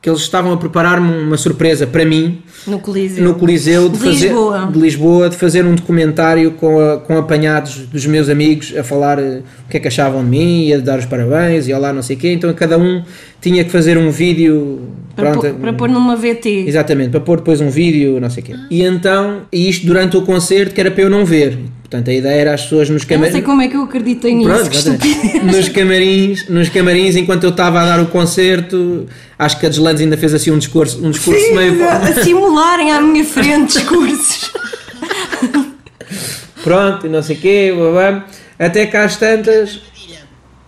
que 0.03 0.09
eles 0.09 0.21
estavam 0.23 0.53
a 0.53 0.57
preparar-me 0.57 1.13
uma 1.25 1.37
surpresa 1.37 1.87
para 1.87 2.07
mim 2.07 2.39
No 2.67 2.79
Coliseu. 2.79 3.23
no 3.23 3.35
Coliseu 3.35 3.89
de, 3.91 3.99
fazer, 3.99 4.29
Lisboa. 4.29 4.71
de 4.73 4.79
Lisboa, 4.79 5.29
de 5.29 5.37
fazer 5.37 5.65
um 5.67 5.75
documentário 5.75 6.53
com, 6.53 6.81
a- 6.81 6.97
com 6.99 7.19
apanhados 7.19 7.77
dos 7.87 8.07
meus 8.07 8.31
amigos 8.31 8.75
a 8.77 8.83
falar 8.83 9.19
eh, 9.19 9.43
o 9.67 9.71
que 9.71 9.77
é 9.77 9.81
que 9.81 9.89
achavam 9.89 10.25
de 10.25 10.31
mim 10.31 10.67
e 10.69 10.73
a 10.75 10.79
dar 10.79 10.99
os 10.99 11.05
parabéns 11.05 11.69
e 11.69 11.75
olá 11.75 11.93
não 11.93 12.01
sei 12.01 12.17
o 12.17 12.19
quê. 12.19 12.33
Então 12.33 12.51
cada 12.55 12.79
um 12.79 13.03
tinha 13.43 13.63
que 13.63 13.71
fazer 13.71 13.99
um 13.99 14.11
vídeo 14.11 14.81
Para, 15.15 15.33
pronto, 15.33 15.43
pôr, 15.51 15.55
para 15.61 15.73
pôr 15.75 15.89
numa 15.91 16.17
VT. 16.17 16.65
Exatamente, 16.67 17.11
para 17.11 17.21
pôr 17.21 17.37
depois 17.39 17.61
um 17.61 17.69
vídeo, 17.69 18.19
não 18.21 18.31
sei 18.31 18.43
o 18.43 18.47
quê. 18.47 18.55
E 18.71 18.83
então, 18.83 19.43
e 19.53 19.69
isto 19.69 19.85
durante 19.87 20.17
o 20.17 20.23
concerto 20.23 20.75
que 20.75 20.81
era 20.81 20.91
para 20.91 21.03
eu 21.03 21.11
não 21.11 21.27
ver. 21.27 21.59
Portanto, 21.91 22.09
a 22.09 22.15
ideia 22.15 22.41
era 22.41 22.55
as 22.55 22.63
pessoas 22.63 22.89
nos 22.89 23.03
Eu 23.03 23.09
não 23.09 23.15
camarins. 23.17 23.33
sei 23.33 23.43
como 23.43 23.63
é 23.63 23.67
que 23.69 23.77
eu 23.77 23.83
acreditei 23.83 24.33
nisso. 24.33 24.49
Pronto, 24.49 25.45
nos 25.45 25.69
camarins, 25.71 26.49
nos 26.49 26.69
camarins, 26.69 27.17
enquanto 27.17 27.43
eu 27.43 27.51
estava 27.51 27.81
a 27.81 27.85
dar 27.87 28.01
o 28.01 28.07
concerto, 28.07 29.09
acho 29.37 29.59
que 29.59 29.67
a 29.67 29.69
Deslandes 29.69 30.01
ainda 30.01 30.17
fez 30.17 30.33
assim 30.33 30.53
um 30.53 30.59
discurso, 30.59 31.05
um 31.05 31.11
discurso 31.11 31.41
Sim, 31.41 31.55
meio 31.57 31.89
a 31.89 32.13
simularem 32.23 32.93
à 32.93 33.01
minha 33.01 33.25
frente 33.25 33.73
discursos. 33.79 34.53
pronto, 36.63 37.07
e 37.07 37.09
não 37.11 37.23
sei 37.23 37.37
o 37.37 37.41
quê, 37.41 37.73
blá, 37.77 37.91
blá. 37.91 38.27
até 38.59 38.87
que 38.87 38.97
às 38.97 39.17
tantas 39.17 39.81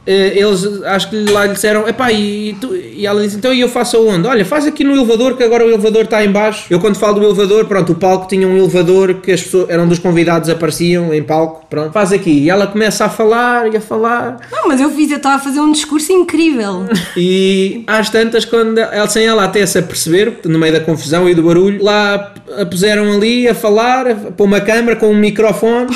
eles 0.06 0.82
acho 0.82 1.11
que 1.11 1.25
lá 1.30 1.47
lhe 1.47 1.52
disseram 1.52 1.87
epá, 1.88 2.11
e, 2.12 2.56
tu, 2.61 2.75
e 2.75 3.06
ela 3.06 3.23
disse 3.23 3.37
então 3.37 3.52
e 3.54 3.61
eu 3.61 3.68
faço 3.68 3.97
aonde? 3.97 4.26
Olha, 4.26 4.44
faz 4.44 4.66
aqui 4.66 4.82
no 4.82 4.92
elevador 4.92 5.37
que 5.37 5.44
agora 5.44 5.64
o 5.64 5.68
elevador 5.68 6.04
está 6.04 6.25
em 6.25 6.30
baixo 6.30 6.66
eu 6.71 6.80
quando 6.80 6.97
falo 6.97 7.21
do 7.21 7.26
elevador, 7.26 7.66
pronto, 7.66 7.92
o 7.92 7.94
palco 7.94 8.26
tinha 8.28 8.47
um 8.47 8.56
elevador 8.56 9.14
que 9.14 9.30
as 9.30 9.42
pessoas, 9.42 9.71
eram 9.71 9.87
dos 9.87 9.99
convidados 9.99 10.49
apareciam 10.49 11.14
em 11.14 11.23
palco, 11.23 11.66
pronto, 11.71 11.92
faz 11.92 12.12
aqui 12.12 12.30
e 12.30 12.50
ela 12.50 12.66
começa 12.66 13.04
a 13.04 13.09
falar 13.09 13.73
e 13.73 13.76
a 13.76 13.80
falar 13.80 14.38
Não, 14.50 14.66
mas 14.66 14.80
eu 14.80 14.90
fiz, 14.90 15.11
eu 15.11 15.18
estava 15.18 15.37
a 15.37 15.38
fazer 15.38 15.61
um 15.61 15.71
discurso 15.71 16.12
incrível. 16.12 16.85
e 17.16 17.85
às 17.87 18.11
tantas, 18.11 18.44
quando 18.44 18.78
ela, 18.78 19.09
sem 19.09 19.25
ela 19.25 19.44
até 19.44 19.64
se 19.64 19.78
aperceber, 19.78 20.40
no 20.44 20.59
meio 20.59 20.73
da 20.73 20.80
confusão 20.80 21.28
e 21.28 21.35
do 21.35 21.42
barulho, 21.42 21.82
lá 21.82 22.32
a 22.59 22.66
puseram 22.66 23.12
ali 23.12 23.49
a 23.49 23.54
falar, 23.54 24.06
a 24.09 24.14
pôr 24.14 24.44
uma 24.44 24.61
câmara 24.61 24.97
com 24.97 25.11
um 25.11 25.16
microfone. 25.16 25.94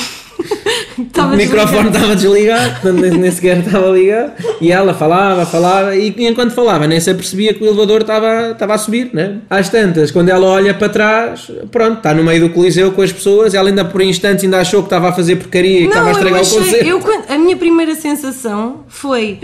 Estava 0.99 1.35
o 1.35 1.37
microfone 1.37 1.89
estava 1.89 2.17
desligado, 2.17 2.93
nem, 2.93 3.31
sequer 3.31 3.59
estava 3.59 3.91
ligado. 3.91 4.33
E 4.61 4.73
ela 4.73 4.95
falava, 4.95 5.45
falava, 5.45 5.95
e 5.95 6.15
enquanto 6.27 6.53
falava, 6.53 6.87
nem 6.87 6.99
se 7.01 7.11
apercebia 7.11 7.53
que 7.53 7.63
o 7.63 7.67
elevador 7.67 8.01
estava, 8.01 8.53
estava 8.53 8.75
a 8.75 8.79
subir, 8.79 9.11
né? 9.13 9.39
Às 9.51 9.69
tantas, 9.69 10.11
quando 10.11 10.29
ela 10.29 10.47
olha 10.47 10.73
para 10.73 10.89
trás, 10.89 11.51
pronto, 11.71 11.99
está 11.99 12.15
no 12.15 12.25
meio 12.25 12.49
do 12.49 12.51
coliseu 12.51 12.93
com 12.93 13.03
as 13.03 13.13
pessoas, 13.13 13.55
ela 13.55 13.69
ainda 13.69 13.85
por 13.85 14.01
instantes 14.01 14.45
ainda 14.45 14.59
achou 14.59 14.81
que 14.81 14.87
estava 14.87 15.11
a 15.11 15.13
fazer 15.13 15.37
porcaria 15.37 15.81
e 15.81 15.83
que 15.83 15.89
estava 15.89 16.09
a 16.09 16.13
estragar 16.13 16.39
o 16.39 16.43
achei, 16.43 16.59
concerto. 16.59 16.87
eu, 16.87 17.01
a 17.29 17.39
minha 17.39 17.57
primeira 17.57 17.95
sensação 17.95 18.85
foi, 18.89 19.39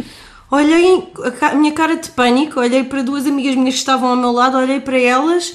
olhei, 0.51 1.05
a 1.41 1.55
minha 1.55 1.73
cara 1.73 1.97
de 1.97 2.09
pânico, 2.11 2.61
olhei 2.61 2.85
para 2.85 3.03
duas 3.03 3.27
amigas 3.27 3.55
minhas 3.55 3.75
que 3.75 3.81
estavam 3.81 4.09
ao 4.09 4.17
meu 4.17 4.33
lado, 4.33 4.57
olhei 4.57 4.81
para 4.81 4.99
elas 4.99 5.55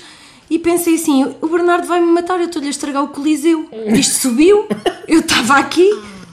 e 0.50 0.58
pensei 0.60 0.96
assim, 0.96 1.34
o 1.42 1.48
Bernardo 1.48 1.88
vai 1.88 2.00
me 2.00 2.08
matar, 2.12 2.40
eu 2.40 2.46
estou-lhe 2.48 2.68
a 2.68 2.72
estragar 2.72 3.04
o 3.04 3.08
coliseu. 3.10 3.66
Isto 3.94 4.22
subiu, 4.30 4.66
eu 5.08 5.20
estava 5.20 5.56
aqui 5.56 5.90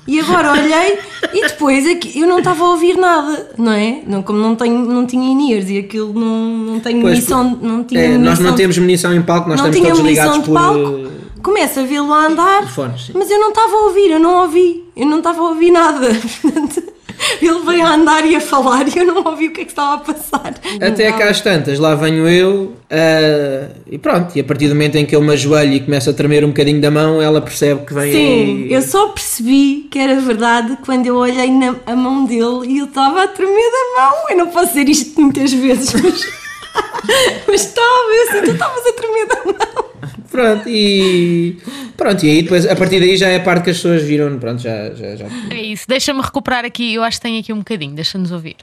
e 0.06 0.20
agora 0.20 0.52
olhei 0.52 0.98
e 1.32 1.40
depois 1.48 1.86
aqui, 1.86 2.20
eu 2.20 2.26
não 2.28 2.38
estava 2.38 2.62
a 2.64 2.70
ouvir 2.70 2.96
nada, 2.96 3.50
não 3.56 3.72
é? 3.72 4.02
Não, 4.06 4.22
como 4.22 4.38
não, 4.38 4.54
tenho, 4.54 4.78
não 4.84 5.06
tinha 5.06 5.30
in-ears 5.32 5.68
e 5.70 5.78
aquilo 5.78 6.12
não, 6.12 6.48
não 6.48 6.80
tenho 6.80 7.00
Pois, 7.00 7.14
munição, 7.14 7.58
não 7.62 7.84
tinha 7.84 8.00
É, 8.00 8.08
nós 8.10 8.18
não 8.38 8.44
munição- 8.46 8.54
temos 8.56 8.78
munição 8.78 9.14
em 9.14 9.22
palco, 9.22 9.48
nós 9.48 9.58
estamos 9.58 9.78
todos 9.78 9.98
munição 10.00 10.24
ligados 10.24 10.38
de 10.40 10.44
por. 10.50 10.54
palco. 10.54 11.14
Começo 11.42 11.80
a 11.80 11.82
vê-lo 11.82 12.12
a 12.12 12.26
andar, 12.26 12.66
Fones, 12.68 13.10
mas 13.14 13.30
eu 13.30 13.38
não 13.38 13.50
estava 13.50 13.72
a 13.76 13.80
ouvir, 13.86 14.10
eu 14.12 14.18
não 14.20 14.42
ouvi, 14.42 14.84
eu 14.96 15.04
não 15.06 15.18
estava 15.18 15.40
a 15.40 15.48
ouvir 15.48 15.70
nada. 15.70 16.08
Ele 17.40 17.60
veio 17.60 17.84
a 17.84 17.94
andar 17.94 18.26
e 18.26 18.36
a 18.36 18.40
falar 18.40 18.86
e 18.88 18.98
eu 18.98 19.06
não 19.06 19.24
ouvi 19.24 19.48
o 19.48 19.52
que 19.52 19.62
é 19.62 19.64
que 19.64 19.70
estava 19.70 19.94
a 19.94 19.98
passar. 19.98 20.54
Até 20.80 21.12
que 21.12 21.22
às 21.22 21.40
tantas, 21.40 21.78
lá 21.78 21.94
venho 21.94 22.28
eu 22.28 22.74
ah, 22.90 23.68
e 23.90 23.98
pronto, 23.98 24.36
e 24.36 24.40
a 24.40 24.44
partir 24.44 24.68
do 24.68 24.74
momento 24.74 24.96
em 24.96 25.04
que 25.04 25.16
eu 25.16 25.20
me 25.20 25.32
ajoelho 25.32 25.72
e 25.72 25.80
começo 25.80 26.10
a 26.10 26.12
tremer 26.12 26.44
um 26.44 26.48
bocadinho 26.48 26.80
da 26.80 26.90
mão, 26.90 27.20
ela 27.20 27.40
percebe 27.40 27.84
que 27.84 27.92
vem 27.92 28.12
Sim, 28.12 28.64
aí. 28.64 28.72
eu 28.72 28.82
só 28.82 29.08
percebi 29.08 29.88
que 29.90 29.98
era 29.98 30.20
verdade 30.20 30.78
quando 30.84 31.06
eu 31.06 31.16
olhei 31.16 31.50
na 31.50 31.74
a 31.86 31.96
mão 31.96 32.24
dele 32.24 32.66
e 32.66 32.78
ele 32.78 32.84
estava 32.84 33.24
a 33.24 33.28
tremer 33.28 33.70
da 33.70 34.00
mão. 34.00 34.30
Eu 34.30 34.36
não 34.36 34.46
posso 34.48 34.68
dizer 34.68 34.88
isto 34.88 35.20
muitas 35.20 35.52
vezes, 35.52 35.92
mas, 35.92 36.24
mas 37.48 37.64
estava, 37.64 37.86
eu 37.86 38.28
assim, 38.28 38.44
tu 38.44 38.50
estavas 38.52 38.86
a 38.86 38.92
tremer 38.92 39.26
da 39.26 39.44
mão. 39.44 39.93
Pronto, 40.34 40.68
e 40.68 41.56
pronto, 41.96 42.26
e 42.26 42.28
aí 42.28 42.42
depois 42.42 42.66
a 42.66 42.74
partir 42.74 42.98
daí 42.98 43.16
já 43.16 43.28
é 43.28 43.36
a 43.36 43.40
parte 43.40 43.62
que 43.62 43.70
as 43.70 43.76
pessoas 43.76 44.02
viram, 44.02 44.36
pronto, 44.36 44.60
já, 44.60 44.92
já, 44.92 45.14
já. 45.14 45.26
É 45.48 45.62
isso, 45.62 45.86
deixa-me 45.86 46.20
recuperar 46.20 46.64
aqui, 46.64 46.92
eu 46.92 47.04
acho 47.04 47.18
que 47.18 47.22
tenho 47.22 47.38
aqui 47.38 47.52
um 47.52 47.58
bocadinho, 47.58 47.94
deixa-nos 47.94 48.32
ouvir. 48.32 48.56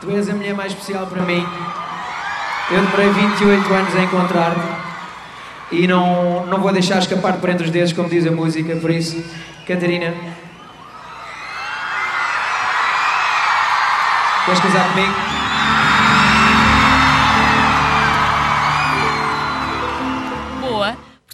Tu 0.00 0.10
és 0.10 0.26
a 0.30 0.32
mulher 0.32 0.54
mais 0.54 0.72
especial 0.72 1.06
para 1.06 1.20
mim. 1.20 1.46
Eu 2.70 2.80
demorei 2.80 3.10
28 3.10 3.74
anos 3.74 3.94
a 3.94 4.02
encontrar-te 4.04 4.60
e 5.70 5.86
não, 5.86 6.46
não 6.46 6.62
vou 6.62 6.72
deixar 6.72 6.98
escapar 7.00 7.34
por 7.34 7.50
entre 7.50 7.66
os 7.66 7.70
dedos, 7.70 7.92
como 7.92 8.08
diz 8.08 8.26
a 8.26 8.30
música, 8.30 8.74
por 8.76 8.90
isso, 8.90 9.22
Catarina. 9.68 10.14
Queres 14.46 14.60
casar 14.60 14.94
comigo? 14.94 15.33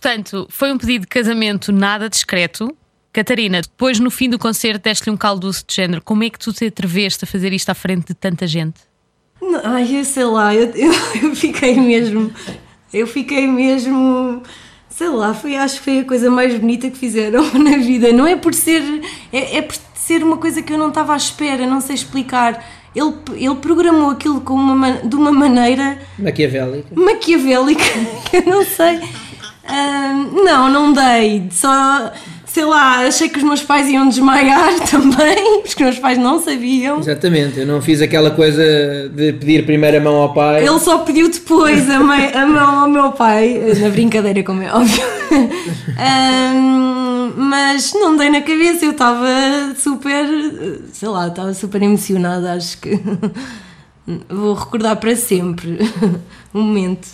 Portanto, 0.00 0.46
foi 0.50 0.72
um 0.72 0.78
pedido 0.78 1.02
de 1.02 1.08
casamento 1.08 1.70
nada 1.72 2.08
discreto. 2.08 2.74
Catarina, 3.12 3.60
depois 3.60 3.98
no 4.00 4.10
fim 4.10 4.30
do 4.30 4.38
concerto 4.38 4.84
deste-lhe 4.84 5.12
um 5.12 5.16
caldoço 5.16 5.64
de 5.66 5.74
género. 5.74 6.00
Como 6.02 6.24
é 6.24 6.30
que 6.30 6.38
tu 6.38 6.52
te 6.52 6.64
atreveste 6.66 7.24
a 7.24 7.26
fazer 7.26 7.52
isto 7.52 7.68
à 7.68 7.74
frente 7.74 8.06
de 8.08 8.14
tanta 8.14 8.46
gente? 8.46 8.80
Não, 9.42 9.60
Ai, 9.64 9.98
eu 9.98 10.04
sei 10.04 10.24
lá, 10.24 10.54
eu, 10.54 10.70
eu, 10.74 10.92
eu 11.22 11.36
fiquei 11.36 11.78
mesmo. 11.78 12.32
Eu 12.94 13.06
fiquei 13.06 13.46
mesmo. 13.46 14.42
Sei 14.88 15.08
lá, 15.08 15.34
foi, 15.34 15.56
acho 15.56 15.78
que 15.78 15.84
foi 15.84 15.98
a 16.00 16.04
coisa 16.04 16.30
mais 16.30 16.58
bonita 16.58 16.88
que 16.90 16.96
fizeram 16.96 17.42
na 17.58 17.76
vida. 17.76 18.10
Não 18.12 18.26
é 18.26 18.36
por 18.36 18.54
ser. 18.54 18.82
É, 19.32 19.58
é 19.58 19.62
por 19.62 19.76
ser 19.94 20.22
uma 20.24 20.38
coisa 20.38 20.62
que 20.62 20.72
eu 20.72 20.78
não 20.78 20.88
estava 20.88 21.12
à 21.12 21.16
espera, 21.16 21.66
não 21.66 21.80
sei 21.80 21.94
explicar. 21.94 22.64
ele, 22.94 23.12
ele 23.36 23.54
programou 23.56 24.10
aquilo 24.10 24.40
com 24.40 24.54
uma, 24.54 24.92
de 24.92 25.14
uma 25.14 25.30
maneira 25.30 25.98
Maquiavélica. 26.18 26.88
maquiavélica, 26.94 27.84
que 28.30 28.36
eu 28.38 28.46
não 28.46 28.64
sei. 28.64 28.98
Não, 30.44 30.68
não 30.70 30.92
dei. 30.92 31.48
Só, 31.50 32.12
sei 32.46 32.64
lá, 32.64 33.06
achei 33.06 33.28
que 33.28 33.38
os 33.38 33.44
meus 33.44 33.62
pais 33.62 33.88
iam 33.88 34.08
desmaiar 34.08 34.74
também, 34.90 35.60
porque 35.62 35.68
os 35.84 35.90
meus 35.90 35.98
pais 35.98 36.18
não 36.18 36.40
sabiam. 36.42 36.98
Exatamente, 36.98 37.60
eu 37.60 37.66
não 37.66 37.80
fiz 37.80 38.00
aquela 38.00 38.30
coisa 38.30 38.62
de 39.14 39.32
pedir 39.34 39.64
primeiro 39.66 39.96
a 39.98 40.00
mão 40.00 40.16
ao 40.16 40.32
pai. 40.34 40.66
Ele 40.66 40.78
só 40.78 40.98
pediu 40.98 41.30
depois 41.30 41.88
a, 41.90 42.00
mãe- 42.00 42.32
a 42.34 42.46
mão 42.46 42.80
ao 42.80 42.88
meu 42.88 43.12
pai, 43.12 43.60
na 43.80 43.88
brincadeira, 43.88 44.42
como 44.42 44.62
é 44.62 44.72
óbvio. 44.72 45.02
Mas 47.36 47.92
não 47.94 48.16
dei 48.16 48.28
na 48.30 48.40
cabeça, 48.42 48.84
eu 48.84 48.90
estava 48.90 49.26
super, 49.76 50.26
sei 50.92 51.08
lá, 51.08 51.28
estava 51.28 51.54
super 51.54 51.82
emocionada, 51.82 52.52
acho 52.54 52.78
que 52.80 53.00
vou 54.28 54.54
recordar 54.54 54.96
para 54.96 55.14
sempre 55.16 55.78
o 56.52 56.58
momento. 56.60 57.08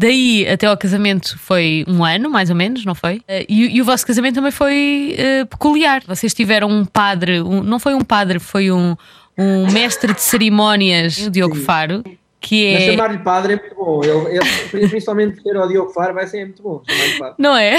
Daí 0.00 0.48
até 0.48 0.66
ao 0.66 0.76
casamento 0.78 1.38
foi 1.38 1.84
um 1.86 2.02
ano, 2.04 2.30
mais 2.30 2.48
ou 2.48 2.56
menos, 2.56 2.84
não 2.86 2.94
foi? 2.94 3.20
Eh, 3.28 3.44
E, 3.48 3.76
e 3.76 3.82
o 3.82 3.84
vosso 3.84 4.06
casamento 4.06 4.36
também 4.36 4.50
foi 4.50 5.14
eh, 5.18 5.44
peculiar. 5.44 6.02
Vocês 6.06 6.32
tiveram 6.32 6.68
um 6.70 6.84
padre, 6.86 7.42
um- 7.42 7.62
não 7.62 7.78
foi 7.78 7.92
um 7.94 8.00
padre, 8.00 8.38
foi 8.38 8.70
um, 8.70 8.96
um 9.36 9.70
mestre 9.70 10.14
de 10.14 10.22
cerimónias, 10.22 11.18
o 11.26 11.30
Diogo 11.30 11.54
Faro, 11.54 12.02
que 12.40 12.72
Mas 12.72 12.82
é. 12.84 12.90
chamar-lhe 12.92 13.18
padre 13.18 13.52
é 13.52 13.56
muito 13.56 13.74
bom. 13.74 14.00
Ele, 14.02 14.38
ele- 14.72 14.88
principalmente 14.88 15.42
ter 15.42 15.54
ao 15.54 15.68
Diogo 15.68 15.90
Faro 15.92 16.14
vai 16.14 16.26
ser 16.26 16.46
muito 16.46 16.62
bom. 16.62 16.80
chamar-lhe 16.88 17.18
padre. 17.18 17.34
Não 17.38 17.54
é? 17.56 17.76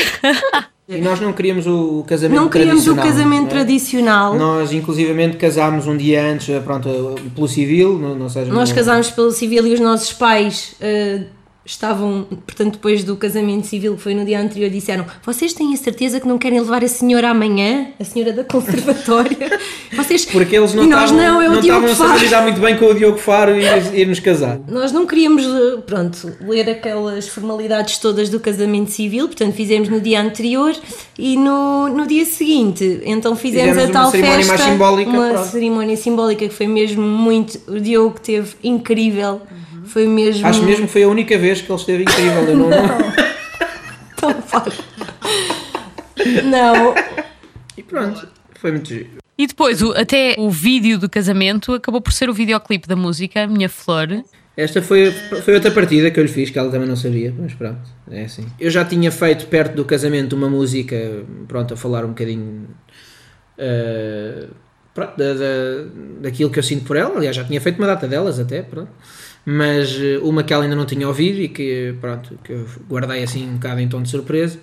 E 0.87 0.97
nós 0.99 1.19
não 1.21 1.31
queríamos 1.33 1.65
o 1.65 2.03
casamento 2.07 2.39
Não 2.39 2.49
queríamos 2.49 2.85
o 2.85 2.93
tradicional, 2.93 3.05
casamento 3.05 3.41
não 3.41 3.47
é? 3.47 3.49
tradicional. 3.49 4.35
Nós, 4.35 4.73
inclusivamente, 4.73 5.37
casámos 5.37 5.87
um 5.87 5.95
dia 5.97 6.21
antes, 6.23 6.49
eh, 6.49 6.59
pronto, 6.59 6.87
pelo 7.33 7.47
civil, 7.47 7.97
não, 7.97 8.13
não 8.13 8.29
seja... 8.29 8.51
Nós 8.51 8.69
não- 8.69 8.75
casámos 8.75 9.09
pelo 9.09 9.31
civil 9.31 9.65
e 9.65 9.73
os 9.73 9.79
nossos 9.79 10.11
pais 10.13 10.75
eh, 10.81 11.21
estavam, 11.65 12.23
portanto, 12.45 12.73
depois 12.73 13.03
do 13.03 13.15
casamento 13.15 13.67
civil, 13.67 13.95
que 13.95 14.01
foi 14.01 14.13
no 14.15 14.25
dia 14.25 14.39
anterior, 14.41 14.69
disseram: 14.69 15.05
Vocês 15.25 15.53
têm 15.53 15.73
a 15.73 15.77
certeza 15.77 16.19
que 16.19 16.27
não 16.27 16.37
querem 16.37 16.59
levar 16.59 16.83
a 16.83 16.87
senhora 16.87 17.29
amanhã? 17.29 17.87
A 17.99 18.03
senhora 18.03 18.33
da 18.33 18.43
conservatória? 18.43 19.59
Vocês... 19.95 20.25
Porque 20.25 20.55
eles 20.55 20.73
não 20.73 20.85
nós 20.87 21.11
estavam, 21.11 21.17
não, 21.33 21.41
é 21.41 21.49
o 21.49 21.53
não 21.53 21.61
Diogo 21.61 21.85
estavam 21.87 22.15
a 22.15 22.17
lidar 22.17 22.41
muito 22.43 22.59
bem 22.59 22.77
com 22.77 22.85
o 22.85 22.93
Diogo 22.93 23.17
Faro 23.17 23.55
e 23.55 23.63
ir- 23.65 23.99
ir-nos 23.99 24.19
casar. 24.19 24.59
Nós 24.67 24.91
não 24.91 25.05
queríamos, 25.05 25.43
eh, 25.45 25.77
pronto, 25.85 26.31
ler 26.41 26.69
aquelas 26.69 27.27
formalidades 27.27 27.97
todas 27.97 28.29
do 28.29 28.39
casamento 28.39 28.89
civil, 28.91 29.27
portanto 29.27 29.53
fizemos 29.53 29.89
no 29.89 29.99
dia 30.01 30.21
anterior 30.21 30.73
e 31.17 31.37
no, 31.37 31.89
no 31.89 32.07
dia 32.07 32.25
seguinte, 32.25 33.01
então 33.05 33.35
fizemos, 33.35 33.75
Fizemos 33.75 33.83
a 33.83 33.99
uma 33.99 34.01
tal 34.01 34.11
cerimónia 34.11 34.37
festa, 34.45 34.57
mais 34.57 34.71
simbólica, 34.71 35.09
uma 35.11 35.29
pronto. 35.29 35.47
cerimónia 35.49 35.97
simbólica 35.97 36.47
que 36.47 36.53
foi 36.53 36.67
mesmo 36.67 37.01
muito, 37.03 37.59
o 37.67 37.79
Diogo 37.79 38.19
teve 38.19 38.55
incrível, 38.63 39.41
foi 39.91 40.07
mesmo... 40.07 40.45
Acho 40.47 40.63
mesmo 40.63 40.85
que 40.87 40.91
foi 40.93 41.03
a 41.03 41.07
única 41.07 41.37
vez 41.37 41.61
que 41.61 41.71
ele 41.71 41.79
esteve 41.79 42.03
incrível. 42.03 42.43
Eu 42.47 42.57
não, 42.57 42.69
não-. 42.69 43.11
Não, 46.43 46.93
E 47.77 47.83
pronto, 47.83 48.27
foi 48.55 48.71
muito 48.71 48.89
giro. 48.89 49.09
E 49.37 49.47
depois, 49.47 49.81
o- 49.81 49.91
até 49.93 50.35
o 50.37 50.49
vídeo 50.51 50.99
do 50.99 51.09
casamento 51.09 51.73
acabou 51.73 51.99
por 52.01 52.13
ser 52.13 52.29
o 52.29 52.33
videoclipe 52.33 52.87
da 52.87 52.95
música 52.95 53.47
Minha 53.47 53.67
Flor. 53.69 54.23
Esta 54.55 54.81
foi, 54.81 55.09
foi 55.11 55.55
outra 55.55 55.71
partida 55.71 56.11
que 56.11 56.19
eu 56.19 56.23
lhe 56.23 56.29
fiz, 56.29 56.49
que 56.51 56.59
ela 56.59 56.69
também 56.69 56.87
não 56.87 56.95
sabia, 56.95 57.33
mas 57.37 57.53
pronto, 57.53 57.79
é 58.11 58.25
assim. 58.25 58.45
Eu 58.59 58.69
já 58.69 58.85
tinha 58.85 59.09
feito 59.11 59.47
perto 59.47 59.73
do 59.75 59.85
casamento 59.85 60.33
uma 60.35 60.49
música, 60.49 61.23
pronto, 61.47 61.73
a 61.73 61.77
falar 61.77 62.03
um 62.05 62.09
bocadinho 62.09 62.67
eh, 63.57 64.47
pronto, 64.93 65.17
da, 65.17 65.33
da- 65.33 65.85
daquilo 66.21 66.49
que 66.51 66.59
eu 66.59 66.63
sinto 66.63 66.83
por 66.85 66.97
ela, 66.97 67.15
aliás, 67.15 67.35
já 67.35 67.43
tinha 67.45 67.59
feito 67.61 67.77
uma 67.79 67.87
data 67.87 68.07
delas 68.07 68.39
até, 68.39 68.61
pronto. 68.61 68.91
Mas 69.45 69.99
eh, 69.99 70.19
uma 70.21 70.43
que 70.43 70.53
ela 70.53 70.63
ainda 70.63 70.75
não 70.75 70.85
tinha 70.85 71.07
ouvido 71.07 71.39
e 71.39 71.47
que, 71.47 71.95
pronto, 71.99 72.37
que 72.43 72.53
eu 72.53 72.65
guardei 72.89 73.23
assim 73.23 73.49
um 73.49 73.53
bocado 73.53 73.79
em 73.79 73.87
tom 73.87 74.01
de 74.01 74.09
surpresa. 74.09 74.59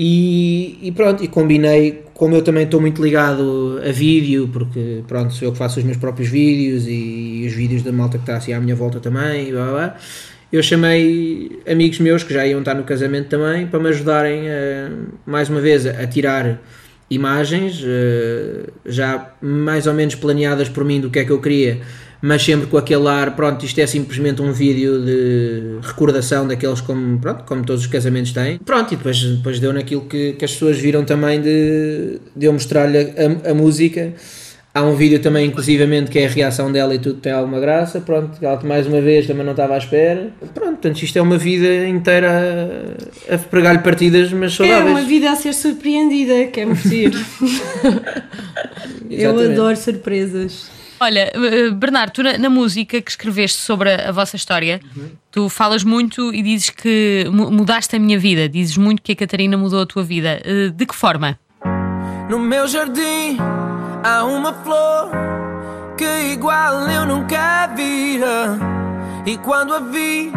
E, 0.00 0.78
e 0.80 0.92
pronto, 0.92 1.24
e 1.24 1.28
combinei, 1.28 2.04
como 2.14 2.36
eu 2.36 2.42
também 2.42 2.62
estou 2.62 2.80
muito 2.80 3.02
ligado 3.02 3.80
a 3.84 3.90
vídeo, 3.90 4.48
porque 4.52 5.02
pronto, 5.08 5.34
sou 5.34 5.48
eu 5.48 5.52
que 5.52 5.58
faço 5.58 5.80
os 5.80 5.84
meus 5.84 5.96
próprios 5.96 6.28
vídeos 6.28 6.84
e, 6.86 7.44
os 7.44 7.52
vídeos 7.52 7.82
da 7.82 7.90
malta 7.90 8.16
que 8.16 8.22
está 8.22 8.36
assim 8.36 8.52
à 8.52 8.60
minha 8.60 8.76
volta 8.76 9.00
também, 9.00 9.48
e 9.48 9.52
blá, 9.52 9.70
blá, 9.72 9.96
eu 10.52 10.62
chamei 10.62 11.60
amigos 11.68 11.98
meus 11.98 12.22
que 12.22 12.32
já 12.32 12.46
iam 12.46 12.60
estar 12.60 12.74
no 12.74 12.84
casamento 12.84 13.28
também 13.28 13.66
para 13.66 13.80
me 13.80 13.88
ajudarem 13.88 14.48
a, 14.48 14.90
mais 15.26 15.48
uma 15.50 15.60
vez 15.60 15.84
a 15.84 16.06
tirar 16.06 16.60
imagens 17.10 17.82
eh, 17.84 18.70
já 18.86 19.32
mais 19.42 19.86
ou 19.86 19.94
menos 19.94 20.14
planeadas 20.14 20.68
por 20.68 20.84
mim 20.84 21.00
do 21.00 21.10
que 21.10 21.18
é 21.18 21.24
que 21.24 21.32
eu 21.32 21.40
queria 21.40 21.80
mas 22.20 22.42
sempre 22.42 22.66
com 22.66 22.76
aquele 22.76 23.06
ar, 23.06 23.36
pronto, 23.36 23.64
isto 23.64 23.80
é 23.80 23.86
simplesmente 23.86 24.42
um 24.42 24.52
vídeo 24.52 25.04
de 25.04 25.78
recordação 25.82 26.46
daqueles 26.46 26.80
como, 26.80 27.18
pronto, 27.18 27.44
como 27.44 27.64
todos 27.64 27.82
os 27.82 27.86
casamentos 27.86 28.32
têm. 28.32 28.58
Pronto, 28.58 28.92
e 28.92 28.96
depois, 28.96 29.22
depois 29.22 29.60
deu 29.60 29.72
naquilo 29.72 30.02
que, 30.02 30.32
que 30.32 30.44
as 30.44 30.52
pessoas 30.52 30.78
viram 30.78 31.04
também 31.04 31.40
de, 31.40 32.18
de 32.34 32.46
eu 32.46 32.52
mostrar-lhe 32.52 32.98
a, 32.98 33.50
a 33.50 33.54
música. 33.54 34.14
Há 34.74 34.82
um 34.82 34.94
vídeo 34.94 35.18
também, 35.18 35.46
inclusivamente, 35.46 36.10
que 36.10 36.18
é 36.18 36.26
a 36.26 36.28
reação 36.28 36.70
dela 36.70 36.94
e 36.94 36.98
tudo 36.98 37.20
tem 37.20 37.32
alguma 37.32 37.58
graça. 37.58 38.00
Pronto, 38.00 38.38
ela 38.40 38.60
mais 38.62 38.86
uma 38.86 39.00
vez 39.00 39.26
também 39.26 39.44
não 39.44 39.52
estava 39.52 39.74
à 39.74 39.78
espera. 39.78 40.30
Pronto, 40.54 40.72
portanto, 40.72 41.02
isto 41.02 41.18
é 41.18 41.22
uma 41.22 41.38
vida 41.38 41.86
inteira 41.88 42.30
a, 43.28 43.34
a 43.34 43.38
pregar-lhe 43.38 43.80
partidas, 43.80 44.32
mas 44.32 44.52
é 44.52 44.56
saudáveis. 44.56 44.90
uma 44.90 45.02
vida 45.02 45.30
a 45.30 45.36
ser 45.36 45.52
surpreendida, 45.52 46.46
que 46.46 46.60
é 46.60 46.74
giro. 46.74 47.18
Eu 49.10 49.38
adoro 49.38 49.76
surpresas. 49.76 50.77
Olha, 51.00 51.30
eh, 51.34 51.70
Bernardo, 51.70 52.12
tu 52.12 52.22
na, 52.22 52.36
na 52.38 52.50
música 52.50 53.00
que 53.00 53.10
escreveste 53.10 53.58
sobre 53.58 53.92
a, 53.92 54.08
a 54.08 54.12
vossa 54.12 54.34
história, 54.36 54.80
tu 55.30 55.48
falas 55.48 55.84
muito 55.84 56.34
e 56.34 56.42
dizes 56.42 56.70
que 56.70 57.24
mu- 57.32 57.50
mudaste 57.50 57.94
a 57.94 57.98
minha 57.98 58.18
vida, 58.18 58.48
dizes 58.48 58.76
muito 58.76 59.00
que 59.02 59.12
a 59.12 59.16
Catarina 59.16 59.56
mudou 59.56 59.82
a 59.82 59.86
tua 59.86 60.02
vida. 60.02 60.40
Eh, 60.44 60.70
De 60.70 60.86
que 60.86 60.94
forma? 60.94 61.38
No 62.28 62.38
meu 62.38 62.66
jardim 62.66 63.38
há 64.04 64.24
uma 64.24 64.52
flor 64.52 65.10
que 65.96 66.32
igual 66.32 66.88
eu 66.88 67.06
nunca 67.06 67.66
vira. 67.76 68.58
E 69.26 69.36
quando 69.38 69.74
a 69.74 69.80
vi, 69.80 70.32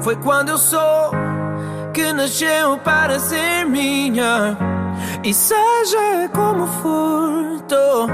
foi 0.00 0.16
quando 0.16 0.48
eu 0.50 0.58
sou 0.58 1.10
que 1.94 2.12
nasceu 2.12 2.78
para 2.78 3.18
ser 3.18 3.64
minha. 3.66 4.56
E 5.24 5.32
seja 5.32 6.28
como 6.34 6.66
for, 6.66 7.60
tô, 7.68 8.08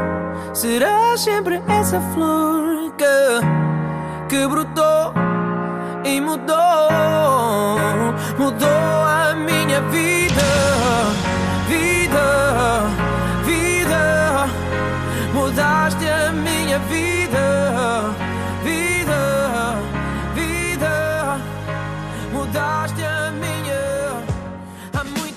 será 0.54 1.16
sempre 1.16 1.62
essa 1.68 2.00
flor 2.12 2.92
que, 2.96 4.28
que 4.28 4.46
brotou 4.46 5.12
e 6.04 6.20
mudou, 6.20 6.90
mudou 8.38 8.68
a 8.68 9.34
minha 9.34 9.80
vida, 9.82 10.42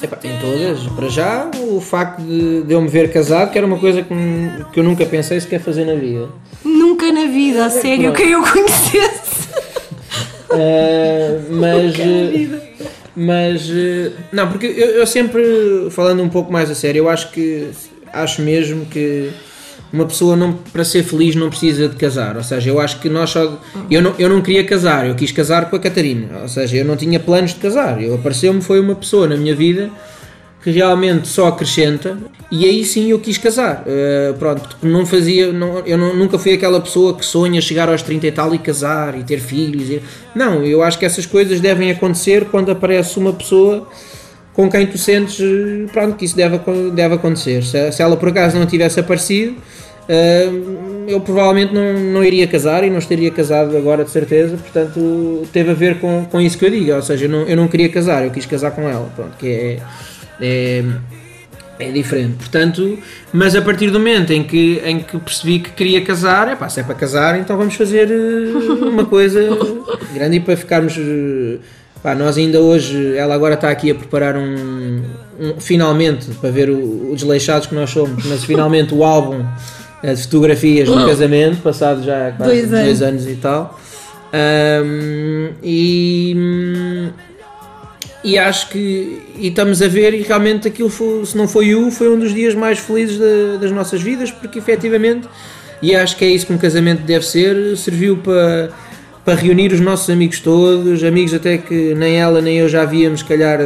em 0.06 0.38
todas, 0.40 0.80
para 0.96 1.10
já, 1.10 1.50
o 1.60 1.80
facto 1.82 2.22
de, 2.22 2.64
de 2.64 2.74
eu 2.74 2.82
me 2.82 2.88
ver 2.88 3.12
casado, 3.12 3.52
que 3.52 3.58
era 3.58 3.68
uma 3.68 3.78
coisa 3.78 4.02
que, 4.02 4.14
que 4.72 4.80
eu 4.80 4.84
nunca 4.84 5.06
pensei 5.06 5.40
sequer 5.40 5.60
fazer 5.60 5.86
na 5.86 5.96
vida. 5.96 6.30
Nunca 6.64 7.12
na 7.12 7.26
vida, 7.26 7.66
a 7.66 7.70
sério, 7.70 8.14
quem 8.14 8.32
eu 8.32 8.42
conhecesse. 8.42 9.50
Uh, 10.50 11.42
mas. 11.52 11.96
uh, 11.98 12.62
Mas. 13.16 13.70
uh, 13.70 14.14
Não, 14.32 14.50
porque 14.50 14.66
eu, 14.68 14.90
eu 14.92 15.08
sempre, 15.08 15.88
falando 15.92 16.22
um 16.24 16.30
pouco 16.30 16.52
mais 16.52 16.70
a 16.70 16.76
sério, 16.76 17.00
eu 17.00 17.10
acho 17.10 17.32
que. 17.32 17.70
Acho 18.14 18.42
mesmo 18.42 18.86
que. 18.86 19.32
Uma 19.94 20.06
pessoa 20.06 20.36
não, 20.38 20.54
para 20.54 20.86
ser 20.86 21.04
feliz 21.04 21.36
não 21.36 21.50
precisa 21.50 21.90
de 21.90 21.96
casar, 21.98 22.38
ou 22.38 22.44
seja, 22.44 22.70
eu 22.70 22.80
acho 22.80 23.00
que 23.00 23.10
nós 23.10 23.30
só. 23.30 23.60
Eu 23.90 24.02
não, 24.02 24.14
eu 24.18 24.30
não 24.30 24.42
queria 24.42 24.64
casar, 24.64 25.06
eu 25.08 25.16
quis 25.16 25.32
casar 25.34 25.70
com 25.70 25.76
a 25.76 25.80
Catarina, 25.80 26.40
ou 26.42 26.48
seja, 26.48 26.78
eu 26.78 26.86
não 26.86 26.96
tinha 26.96 27.20
planos 27.20 27.52
de 27.54 27.60
casar. 27.60 28.02
Eu 28.02 28.16
apareceu-me 28.16 28.62
foi 28.62 28.80
uma 28.80 28.96
pessoa 28.96 29.28
na 29.28 29.36
minha 29.36 29.54
vida 29.56 29.90
que 30.64 30.70
realmente 30.70 31.28
só 31.28 31.48
acrescenta 31.48 32.18
e 32.52 32.66
aí 32.66 32.86
sim 32.86 33.10
eu 33.10 33.18
quis 33.20 33.38
casar. 33.38 33.84
Uh, 33.88 34.34
pronto, 34.38 34.78
não 34.84 35.06
fazia, 35.08 35.52
não, 35.52 35.80
eu 35.80 35.98
não- 35.98 36.16
nunca 36.16 36.38
fui 36.38 36.54
aquela 36.54 36.80
pessoa 36.80 37.16
que 37.18 37.26
sonha 37.26 37.60
chegar 37.60 37.90
aos 37.90 38.04
30 38.04 38.28
e 38.28 38.32
tal 38.32 38.54
e 38.54 38.60
casar 38.60 39.18
e 39.18 39.24
ter 39.24 39.40
filhos. 39.40 39.90
e- 39.90 40.02
não, 40.36 40.64
eu 40.64 40.84
acho 40.84 41.00
que 41.00 41.06
essas 41.06 41.26
coisas 41.26 41.60
devem 41.60 41.90
acontecer 41.92 42.46
quando 42.46 42.70
aparece 42.72 43.18
uma 43.18 43.34
pessoa 43.34 43.88
com 44.54 44.70
quem 44.70 44.86
tu 44.86 44.98
sentes 44.98 45.40
eh, 45.40 45.92
pronto, 45.92 46.16
que 46.16 46.26
isso 46.26 46.36
deve, 46.36 46.60
deve 46.94 47.16
acontecer. 47.16 47.64
Se, 47.64 47.92
se 47.92 48.02
ela 48.02 48.18
por 48.18 48.30
acaso 48.30 48.58
não 48.58 48.66
tivesse 48.66 49.00
aparecido, 49.00 49.56
eh, 50.08 50.50
eu 51.08 51.22
provavelmente 51.22 51.74
não, 51.74 51.94
não 51.94 52.24
iria 52.24 52.48
casar 52.48 52.84
e 52.84 52.90
não 52.90 53.00
estaria 53.00 53.32
casado 53.32 53.76
agora 53.78 54.04
de 54.04 54.12
certeza, 54.12 54.58
portanto 54.58 55.48
teve 55.54 55.72
a 55.72 55.74
ver 55.74 56.00
com, 56.00 56.26
com 56.26 56.42
isso 56.42 56.58
que 56.58 56.66
eu 56.66 56.70
digo, 56.70 56.94
ou 56.94 57.02
seja, 57.02 57.26
eu 57.26 57.30
não, 57.30 57.42
eu 57.44 57.56
não 57.56 57.68
queria 57.68 57.90
casar, 57.90 58.24
eu 58.24 58.32
quis 58.32 58.46
casar 58.46 58.72
com 58.72 58.90
ela, 58.90 59.10
pronto, 59.16 59.38
que 59.38 59.48
é, 59.48 59.80
é, 60.42 60.84
é 61.80 61.92
diferente. 61.92 62.36
Portanto, 62.38 62.98
mas 63.32 63.56
a 63.56 63.62
partir 63.62 63.90
do 63.90 64.00
momento 64.00 64.32
em 64.34 64.44
que, 64.44 64.82
em 64.86 65.00
que 65.00 65.18
percebi 65.20 65.60
que 65.60 65.72
queria 65.72 66.04
casar, 66.04 66.48
é 66.48 66.56
pá, 66.56 66.68
se 66.68 66.80
é 66.80 66.84
para 66.84 66.96
casar, 66.96 67.40
então 67.40 67.58
vamos 67.58 67.76
fazer 67.76 68.10
eh, 68.12 68.84
uma 68.84 69.06
coisa 69.06 69.40
grande 70.14 70.38
e 70.38 70.40
para 70.40 70.58
ficarmos. 70.58 70.98
Pá, 72.04 72.16
nós 72.16 72.36
ainda 72.38 72.60
hoje, 72.60 73.16
ela 73.16 73.36
agora 73.36 73.54
está 73.54 73.70
aqui 73.70 73.92
a 73.92 73.96
preparar 73.96 74.36
um, 74.36 75.02
um- 75.40 75.54
finalmente, 75.60 76.28
para 76.42 76.50
ver 76.50 76.70
o, 76.70 77.12
o 77.12 77.16
desleixados 77.16 77.68
que 77.68 77.76
nós 77.76 77.90
somos, 77.92 78.26
mas 78.26 78.44
finalmente 78.44 78.94
o 78.94 79.04
álbum 79.04 79.46
eh, 80.02 80.14
de 80.14 80.24
fotografias 80.24 80.88
do 80.90 80.96
casamento, 81.06 81.62
passado 81.62 82.04
já 82.04 82.32
quase 82.32 82.52
Dois 82.54 82.74
anos. 82.74 82.86
dois 82.86 83.02
anos 83.04 83.28
e 83.28 83.36
tal. 83.36 83.80
Ahm, 84.34 85.50
e, 85.62 86.36
e 88.24 88.38
acho 88.38 88.70
que 88.70 89.22
e 89.38 89.48
estamos 89.50 89.82
a 89.82 89.88
ver 89.88 90.14
e 90.16 90.22
realmente 90.22 90.68
aquilo 90.68 90.90
foi, 90.90 91.24
se 91.26 91.38
não 91.38 91.48
foi 91.48 91.76
o, 91.76 91.92
foi 91.92 92.10
um 92.10 92.18
dos 92.18 92.34
dias 92.34 92.56
mais 92.56 92.80
felizes 92.80 93.20
da- 93.20 93.58
das 93.62 93.72
nossas 93.72 94.02
vidas, 94.02 94.32
porque 94.32 94.58
efetivamente, 94.58 95.28
e 95.84 95.96
acho 95.96 96.16
que 96.16 96.26
é 96.26 96.30
isso 96.30 96.48
que 96.48 96.54
um 96.54 96.58
casamento 96.58 97.02
deve 97.04 97.26
ser, 97.26 97.78
serviu 97.78 98.18
para, 98.18 98.70
para 99.24 99.36
reunir 99.36 99.72
os 99.72 99.80
nossos 99.80 100.10
amigos 100.10 100.40
todos, 100.40 101.04
amigos 101.04 101.34
até 101.34 101.58
que 101.58 101.94
nem 101.94 102.16
ela 102.20 102.42
nem 102.42 102.58
eu 102.58 102.68
já 102.70 102.86
víamos, 102.86 103.22
calhar, 103.24 103.60
eh, 103.62 103.66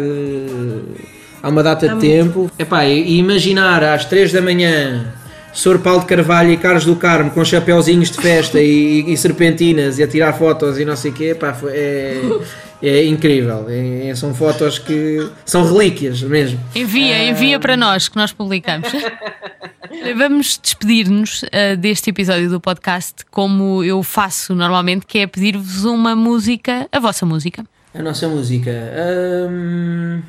há 1.41 1.49
uma 1.49 1.63
data 1.63 1.87
de 1.87 1.93
tempo. 1.99 2.51
Epá, 2.59 2.85
e, 2.85 3.01
e 3.01 3.17
imaginar 3.17 3.83
às 3.83 4.05
3 4.05 4.31
da 4.33 4.41
manhã 4.41 5.13
Sr. 5.53 5.79
Paulo 5.79 6.01
de 6.01 6.07
Carvalho 6.07 6.51
e 6.51 6.57
Carlos 6.57 6.83
do 6.85 6.95
Carmo 6.97 7.31
com 7.31 7.43
chapéuzinhos 7.45 8.11
de 8.11 8.17
festa 8.21 8.59
e, 8.59 9.05
e 9.11 9.15
serpentinas 9.17 9.97
e 9.99 10.03
a 10.03 10.07
tirar 10.07 10.33
fotos 10.33 10.77
e 10.77 10.83
não 10.83 10.95
sei 10.97 11.11
o 11.11 11.13
quê, 11.13 11.33
pá, 11.33 11.53
foi- 11.53 11.71
é, 11.73 12.21
é 12.81 13.05
incrível. 13.05 13.65
É- 13.69 14.07
é- 14.09 14.15
são 14.15 14.33
fotos 14.33 14.79
que 14.79 15.29
são 15.45 15.63
relíquias 15.71 16.21
mesmo. 16.21 16.59
Envia, 16.75 17.29
envia 17.29 17.59
para 17.59 17.75
nós 17.77 18.07
que 18.07 18.15
nós 18.15 18.31
publicamos. 18.31 18.89
Vamos 20.17 20.59
despedir-nos 20.61 21.43
uh, 21.43 21.77
deste 21.77 22.09
episódio 22.09 22.49
do 22.49 22.59
podcast 22.59 23.23
como 23.31 23.83
eu 23.83 24.01
faço 24.03 24.53
normalmente, 24.53 25.05
que 25.05 25.19
é 25.19 25.27
pedir-vos 25.27 25.85
uma 25.85 26.15
música, 26.15 26.87
a 26.91 26.99
vossa 26.99 27.25
música. 27.25 27.63
A 27.93 28.01
nossa 28.01 28.27
música. 28.27 28.71
hum, 29.49 30.21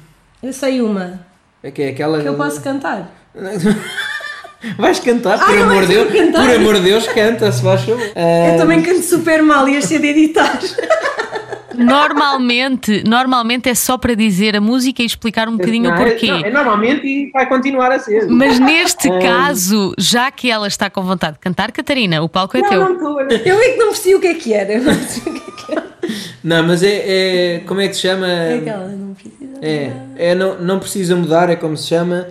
Eu 0.42 0.52
sei 0.52 0.80
uma 0.80 1.20
é 1.62 1.70
que 1.70 1.82
é 1.82 1.88
aquela. 1.88 2.20
que 2.22 2.28
eu 2.28 2.34
posso 2.34 2.60
cantar. 2.60 3.10
Vais 4.78 4.98
cantar, 5.00 5.38
por 5.38 5.56
Ah, 5.58 5.62
amor 5.62 5.82
de 5.86 5.94
Deus. 5.94 6.12
cantar? 6.12 6.46
Por 6.46 6.54
amor 6.56 6.74
de 6.76 6.80
Deus, 6.82 7.06
canta, 7.08 7.52
se 7.52 7.62
faz 7.62 7.82
favor. 7.82 8.00
Eu 8.00 8.56
também 8.58 8.82
canto 8.82 9.02
super 9.02 9.42
mal 9.42 9.68
e 9.68 9.76
este 9.76 9.96
é 9.96 9.98
de 9.98 10.06
editar. 10.08 10.58
Normalmente, 11.76 13.02
normalmente 13.06 13.68
é 13.68 13.74
só 13.74 13.96
para 13.98 14.14
dizer 14.14 14.56
a 14.56 14.60
música 14.60 15.02
e 15.02 15.06
explicar 15.06 15.48
um 15.48 15.56
bocadinho 15.56 15.90
o 15.90 15.94
não, 15.94 15.96
é- 16.00 16.10
porquê. 16.10 16.28
não, 16.28 16.38
é 16.44 16.50
normalmente 16.50 17.06
e 17.06 17.30
vai 17.30 17.46
continuar 17.46 17.92
a 17.92 17.98
ser. 17.98 18.26
Mas 18.28 18.58
neste 18.58 19.08
caso, 19.20 19.94
já 19.98 20.30
que 20.30 20.50
ela 20.50 20.66
está 20.66 20.88
com 20.90 21.02
vontade 21.02 21.34
de 21.34 21.40
cantar, 21.40 21.72
Catarina, 21.72 22.22
o 22.22 22.28
palco 22.28 22.56
é 22.56 22.62
teu. 22.68 22.80
Não, 22.80 22.94
não. 22.94 23.20
Eu 23.20 23.60
é 23.60 23.68
que 23.70 23.76
não 23.76 23.88
percebi 23.88 24.14
o 24.14 24.20
que 24.20 24.26
é 24.26 24.34
que 24.34 24.52
era. 24.54 24.78
Não 24.78 24.94
percebi 24.94 25.30
o 25.30 25.34
que 25.34 25.50
é 25.50 25.54
que 25.54 25.72
era. 25.72 25.86
Não, 26.42 26.62
mas 26.66 26.82
é, 26.82 27.02
é- 27.06 27.58
Como 27.66 27.80
é 27.80 27.88
que 27.88 27.94
se 27.94 28.02
chama? 28.02 28.26
É 28.28 28.58
aquela, 28.58 28.88
não 28.88 29.14
precisa. 29.14 29.58
É, 29.62 29.92
é 30.16 30.34
não, 30.34 30.58
não 30.60 30.78
precisa 30.78 31.16
mudar, 31.16 31.50
é 31.50 31.56
como 31.56 31.76
se 31.76 31.88
chama. 31.88 32.26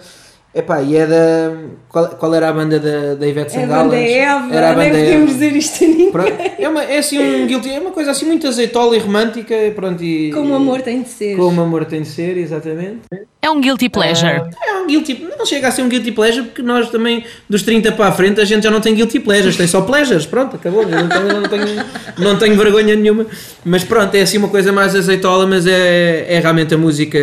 Epá, 0.53 0.81
e 0.81 0.95
é 0.95 1.05
da. 1.05 1.51
Qual, 1.95 2.09
qual 2.09 2.35
era 2.35 2.49
a 2.49 2.51
banda 2.51 2.77
da, 2.77 3.15
da 3.15 3.25
Ivete 3.25 3.55
É 3.55 3.59
a 3.59 3.61
Sangalo? 3.61 3.89
banda 3.89 3.95
antes? 4.01 4.11
Eva, 4.13 4.53
Era 4.53 4.71
a 4.71 4.75
nem 4.75 4.89
banda 4.91 4.99
podíamos 5.01 5.29
Eva. 5.29 5.33
dizer 5.39 5.55
isto 5.55 5.81
a 5.81 5.87
ninguém. 5.87 6.11
Pronto, 6.11 6.33
É, 6.59 6.67
uma, 6.67 6.83
é 6.83 6.97
assim 6.97 7.19
um 7.19 7.47
guilty, 7.47 7.69
é 7.69 7.79
uma 7.79 7.91
coisa 7.91 8.11
assim 8.11 8.25
muito 8.25 8.45
azeitola 8.45 8.97
e 8.97 8.99
romântica, 8.99 9.55
pronto, 9.73 10.03
e, 10.03 10.29
Como 10.33 10.51
o 10.51 10.55
amor 10.57 10.81
tem 10.81 11.03
de 11.03 11.07
ser. 11.07 11.37
Como 11.37 11.61
amor 11.61 11.85
tem 11.85 12.01
de 12.01 12.09
ser, 12.09 12.35
exatamente. 12.35 12.99
É 13.41 13.49
um 13.49 13.61
guilty 13.61 13.87
pleasure. 13.87 14.41
É 14.67 14.73
um 14.73 14.87
guilty, 14.87 15.25
não 15.37 15.45
chega 15.45 15.69
a 15.69 15.71
ser 15.71 15.83
um 15.83 15.87
guilty 15.87 16.11
pleasure 16.11 16.47
porque 16.47 16.61
nós 16.61 16.89
também, 16.89 17.23
dos 17.49 17.61
30 17.63 17.93
para 17.93 18.07
a 18.07 18.11
frente, 18.11 18.41
a 18.41 18.45
gente 18.45 18.63
já 18.63 18.71
não 18.71 18.81
tem 18.81 18.93
guilty 18.93 19.21
pleasures, 19.21 19.55
tem 19.55 19.67
só 19.67 19.79
pleasures, 19.81 20.25
pronto, 20.25 20.57
acabou, 20.57 20.81
eu 20.83 20.89
não 20.89 21.07
tenho, 21.07 21.41
não 21.41 21.43
tenho, 21.49 21.85
não 22.17 22.37
tenho 22.37 22.57
vergonha 22.57 22.93
nenhuma. 22.95 23.25
Mas 23.63 23.85
pronto, 23.85 24.13
é 24.15 24.21
assim 24.21 24.37
uma 24.37 24.49
coisa 24.49 24.73
mais 24.73 24.93
azeitola, 24.95 25.47
mas 25.47 25.65
é, 25.65 26.25
é 26.27 26.39
realmente 26.41 26.73
a 26.73 26.77
música 26.77 27.19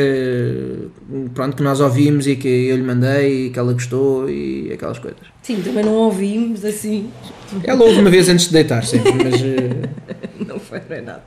pronto, 1.35 1.57
que 1.57 1.63
nós 1.63 1.81
ouvimos 1.81 2.27
e 2.27 2.37
que 2.37 2.49
eu 2.69 2.77
lhe 2.77 2.83
mandei 2.83 3.47
e 3.47 3.51
que 3.51 3.59
ela 3.59 3.73
gostou 3.73 4.31
e 4.31 4.62
aquelas 4.71 4.99
coisas. 4.99 5.21
Sim, 5.43 5.63
também 5.63 5.85
não 5.85 5.95
ouvimos 5.95 6.65
assim. 6.65 7.11
Ela 7.65 7.83
ouve 7.83 7.99
uma 8.01 8.11
vez 8.11 8.29
antes 8.29 8.47
de 8.47 8.53
deitar 8.53 8.85
sempre, 8.85 9.13
mas 9.13 9.35
eh, 9.43 9.89
Não 10.47 10.59
foi 10.59 10.81
para 10.81 11.01
nada. 11.01 11.25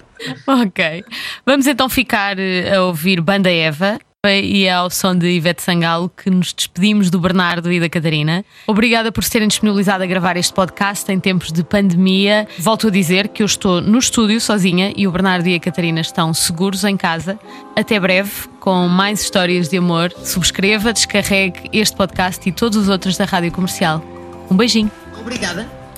Ok. 0.48 1.04
Vamos 1.45 1.67
então 1.67 1.89
ficar 1.89 2.38
eh, 2.39 2.76
a 2.76 2.84
ouvir 2.84 3.21
Banda 3.21 3.52
Eva. 3.52 4.00
E 4.33 4.65
é 4.65 4.73
ao 4.73 4.89
som 4.89 5.15
de 5.15 5.27
Ivete 5.27 5.61
Sangalo 5.61 6.09
que 6.09 6.29
nos 6.29 6.53
despedimos 6.53 7.09
do 7.09 7.19
Bernardo 7.19 7.71
e 7.71 7.79
da 7.79 7.89
Catarina. 7.89 8.43
Obrigada 8.67 9.11
por 9.11 9.23
se 9.23 9.31
terem 9.31 9.47
disponibilizado 9.47 10.03
a 10.03 10.07
gravar 10.07 10.38
este 10.38 10.53
podcast 10.53 11.11
em 11.11 11.19
tempos 11.19 11.51
de 11.51 11.63
pandemia. 11.63 12.47
Volto 12.59 12.88
a 12.88 12.89
dizer 12.89 13.27
que 13.27 13.43
eu 13.43 13.45
estou 13.45 13.81
no 13.81 13.99
estúdio 13.99 14.39
sozinha 14.41 14.93
e 14.95 15.07
o 15.07 15.11
Bernardo 15.11 15.47
e 15.47 15.55
a 15.55 15.59
Catarina 15.59 16.01
estão 16.01 16.33
seguros 16.33 16.83
em 16.83 16.97
casa. 16.97 17.39
Até 17.75 17.99
breve, 17.99 18.31
com 18.59 18.88
mais 18.88 19.21
histórias 19.21 19.69
de 19.69 19.77
amor. 19.77 20.11
Subscreva, 20.23 20.91
descarregue 20.91 21.69
este 21.71 21.95
podcast 21.95 22.47
e 22.47 22.51
todos 22.51 22.77
os 22.77 22.89
outros 22.89 23.17
da 23.17 23.25
Rádio 23.25 23.51
Comercial. 23.51 24.03
Um 24.49 24.55
beijinho. 24.55 24.91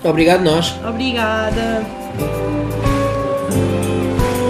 obrigado 0.03 0.43
nós. 0.43 0.73
Obrigada. 0.85 1.85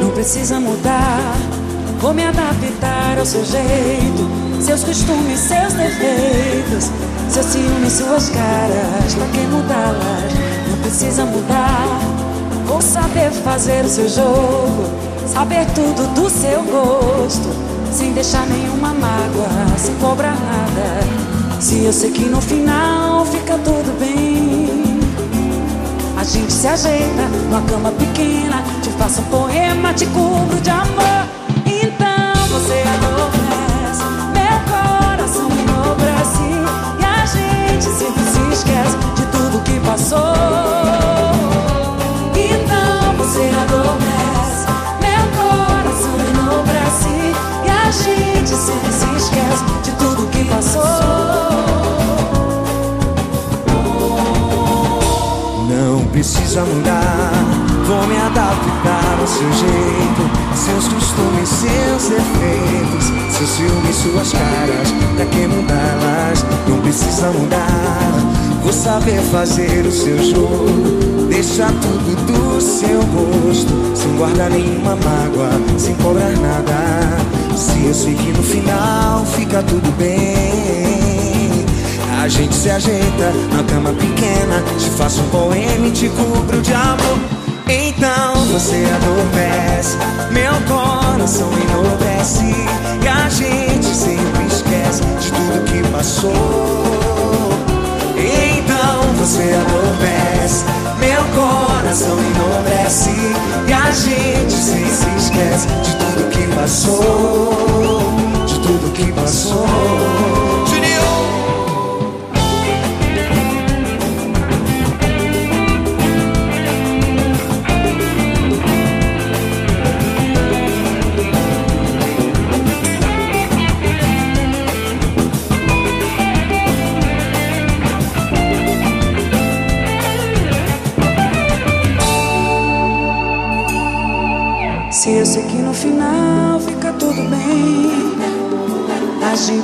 Não 0.01 0.11
precisa 0.11 0.59
mudar, 0.59 1.35
vou 1.99 2.13
me 2.13 2.23
adaptar 2.23 3.17
ao 3.17 3.25
seu 3.25 3.43
jeito, 3.43 4.29
seus 4.61 4.83
costumes, 4.83 5.39
seus 5.39 5.73
defeitos, 5.73 6.91
seus 7.29 7.45
ciúmes, 7.47 7.93
suas 7.93 8.29
caras, 8.29 9.15
pra 9.15 9.25
que 9.27 9.39
mudá-las? 9.47 10.33
Não 10.69 10.77
precisa 10.79 11.25
mudar, 11.25 11.99
vou 12.65 12.81
saber 12.81 13.31
fazer 13.31 13.83
o 13.85 13.89
seu 13.89 14.07
jogo, 14.07 14.85
saber 15.27 15.65
tudo 15.73 16.13
do 16.13 16.29
seu 16.29 16.61
gosto, 16.63 17.49
sem 17.91 18.13
deixar 18.13 18.45
nenhuma 18.47 18.93
mágoa, 18.93 19.77
sem 19.77 19.95
cobrar 19.95 20.35
nada. 20.35 21.27
Se 21.59 21.83
eu 21.83 21.91
sei 21.91 22.11
que 22.11 22.25
no 22.25 22.39
final 22.39 23.25
fica 23.25 23.57
tudo 23.57 23.99
bem. 23.99 24.99
A 26.15 26.23
gente 26.23 26.51
se 26.51 26.67
ajeita 26.67 27.23
numa 27.43 27.61
cama 27.61 27.91
pequena, 27.91 28.63
te 28.81 28.89
faço 28.91 29.21
um 29.21 29.25
poema, 29.25 29.93
te 29.93 30.05
cubro 30.07 30.59
de 30.61 30.69
amor. 30.69 31.16
Sempre 37.97 38.23
se 38.23 38.39
esquece 38.53 38.97
de 39.15 39.25
tudo 39.31 39.63
que 39.63 39.79
passou. 39.79 40.33
Então 42.35 43.15
você 43.17 43.49
adormece, 43.63 44.67
meu 45.01 45.25
coração 45.35 46.15
enobrece 46.29 47.33
e 47.65 47.69
a 47.69 47.89
gente 47.89 48.49
sempre 48.49 48.91
se 48.91 49.05
esquece 49.17 49.63
de 49.83 49.91
tudo 49.93 50.29
que 50.29 50.43
passou. 50.45 50.83
Não 55.67 56.05
precisa 56.11 56.63
mudar, 56.65 57.31
vou 57.87 58.05
me 58.07 58.17
adaptar 58.17 59.17
ao 59.19 59.27
seu 59.27 59.51
jeito, 59.53 60.29
seus 60.53 60.87
costumes, 60.87 61.49
seus 61.49 62.09
defeitos, 62.09 63.05
seus 63.35 63.49
ciúmes, 63.49 63.95
suas 63.95 64.31
caras, 64.33 64.93
pra 65.15 65.25
que 65.25 65.47
mudá-las? 65.47 65.96
Precisa 66.87 67.27
mudar, 67.31 68.13
vou 68.63 68.71
saber 68.71 69.19
fazer 69.23 69.85
o 69.85 69.91
seu 69.91 70.17
jogo, 70.23 71.27
deixar 71.29 71.69
tudo 71.81 72.15
do 72.25 72.61
seu 72.61 73.03
gosto, 73.07 73.73
sem 73.93 74.15
guardar 74.15 74.49
nenhuma 74.49 74.95
mágoa, 74.95 75.49
sem 75.77 75.93
cobrar 75.95 76.31
nada. 76.37 77.57
Se 77.57 77.87
eu 77.87 77.93
sei 77.93 78.15
que 78.15 78.31
no 78.31 78.41
final 78.41 79.25
fica 79.25 79.61
tudo 79.63 79.91
bem. 79.97 81.65
A 82.23 82.29
gente 82.29 82.55
se 82.55 82.69
ajeita 82.69 83.33
na 83.51 83.63
cama 83.63 83.91
pequena. 83.91 84.63
Te 84.79 84.89
faço 84.91 85.19
um 85.23 85.29
poema 85.29 85.87
e 85.87 85.91
te 85.91 86.07
cubro 86.07 86.61
de 86.61 86.73
amor. 86.73 87.19
Então 87.67 88.45
você 88.53 88.85
adormece. 88.95 89.97
Meu 90.31 90.53
coração 90.73 91.49
enobrece 91.51 92.45
E 93.03 93.07
a 93.07 93.27
gente 93.27 93.87
sempre 93.93 94.46
tudo 95.47 95.63
que 95.65 95.87
passou. 95.89 96.33
Então 98.17 99.13
você 99.17 99.43
adormece 99.53 100.65
Meu 100.99 101.23
coração 101.35 102.17
enobrece 102.19 103.11
E 103.67 103.73
a 103.73 103.91
gente 103.91 104.51
sempre 104.51 105.15
esquece 105.17 105.67
De 105.67 105.95
tudo 105.95 106.29
que 106.29 106.55
passou 106.55 107.99
De 108.45 108.59
tudo 108.59 108.91
que 108.93 109.11
passou 109.11 110.56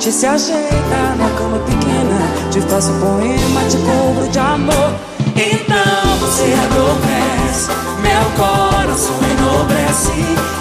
gente 0.03 0.15
se 0.15 0.25
ajeita 0.25 1.15
na 1.17 1.29
cama 1.37 1.59
pequena. 1.59 2.51
Te 2.51 2.59
faço 2.59 2.91
um 2.91 2.99
poema, 2.99 3.61
te 3.69 3.77
cobro 3.77 4.27
de 4.29 4.37
amor. 4.37 4.93
Então 5.29 6.17
você 6.19 6.53
adormece, 6.65 7.71
meu 8.01 8.25
coração 8.35 9.15
enobrece 9.31 10.11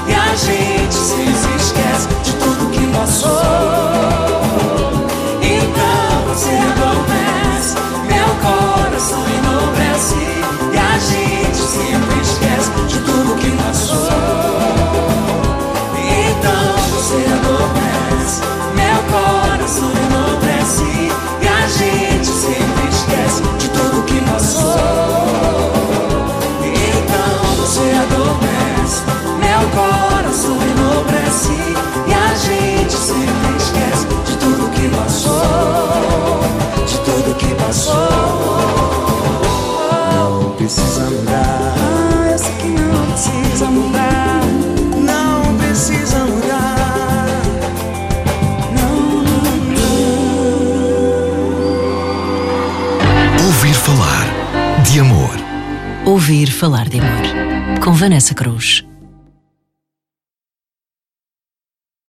e 0.06 0.14
a 0.14 0.36
gente 0.36 0.94
falar 56.62 56.88
de 56.88 57.00
amor. 57.00 57.80
Com 57.80 57.92
Vanessa 57.92 58.36
Cruz. 58.36 58.84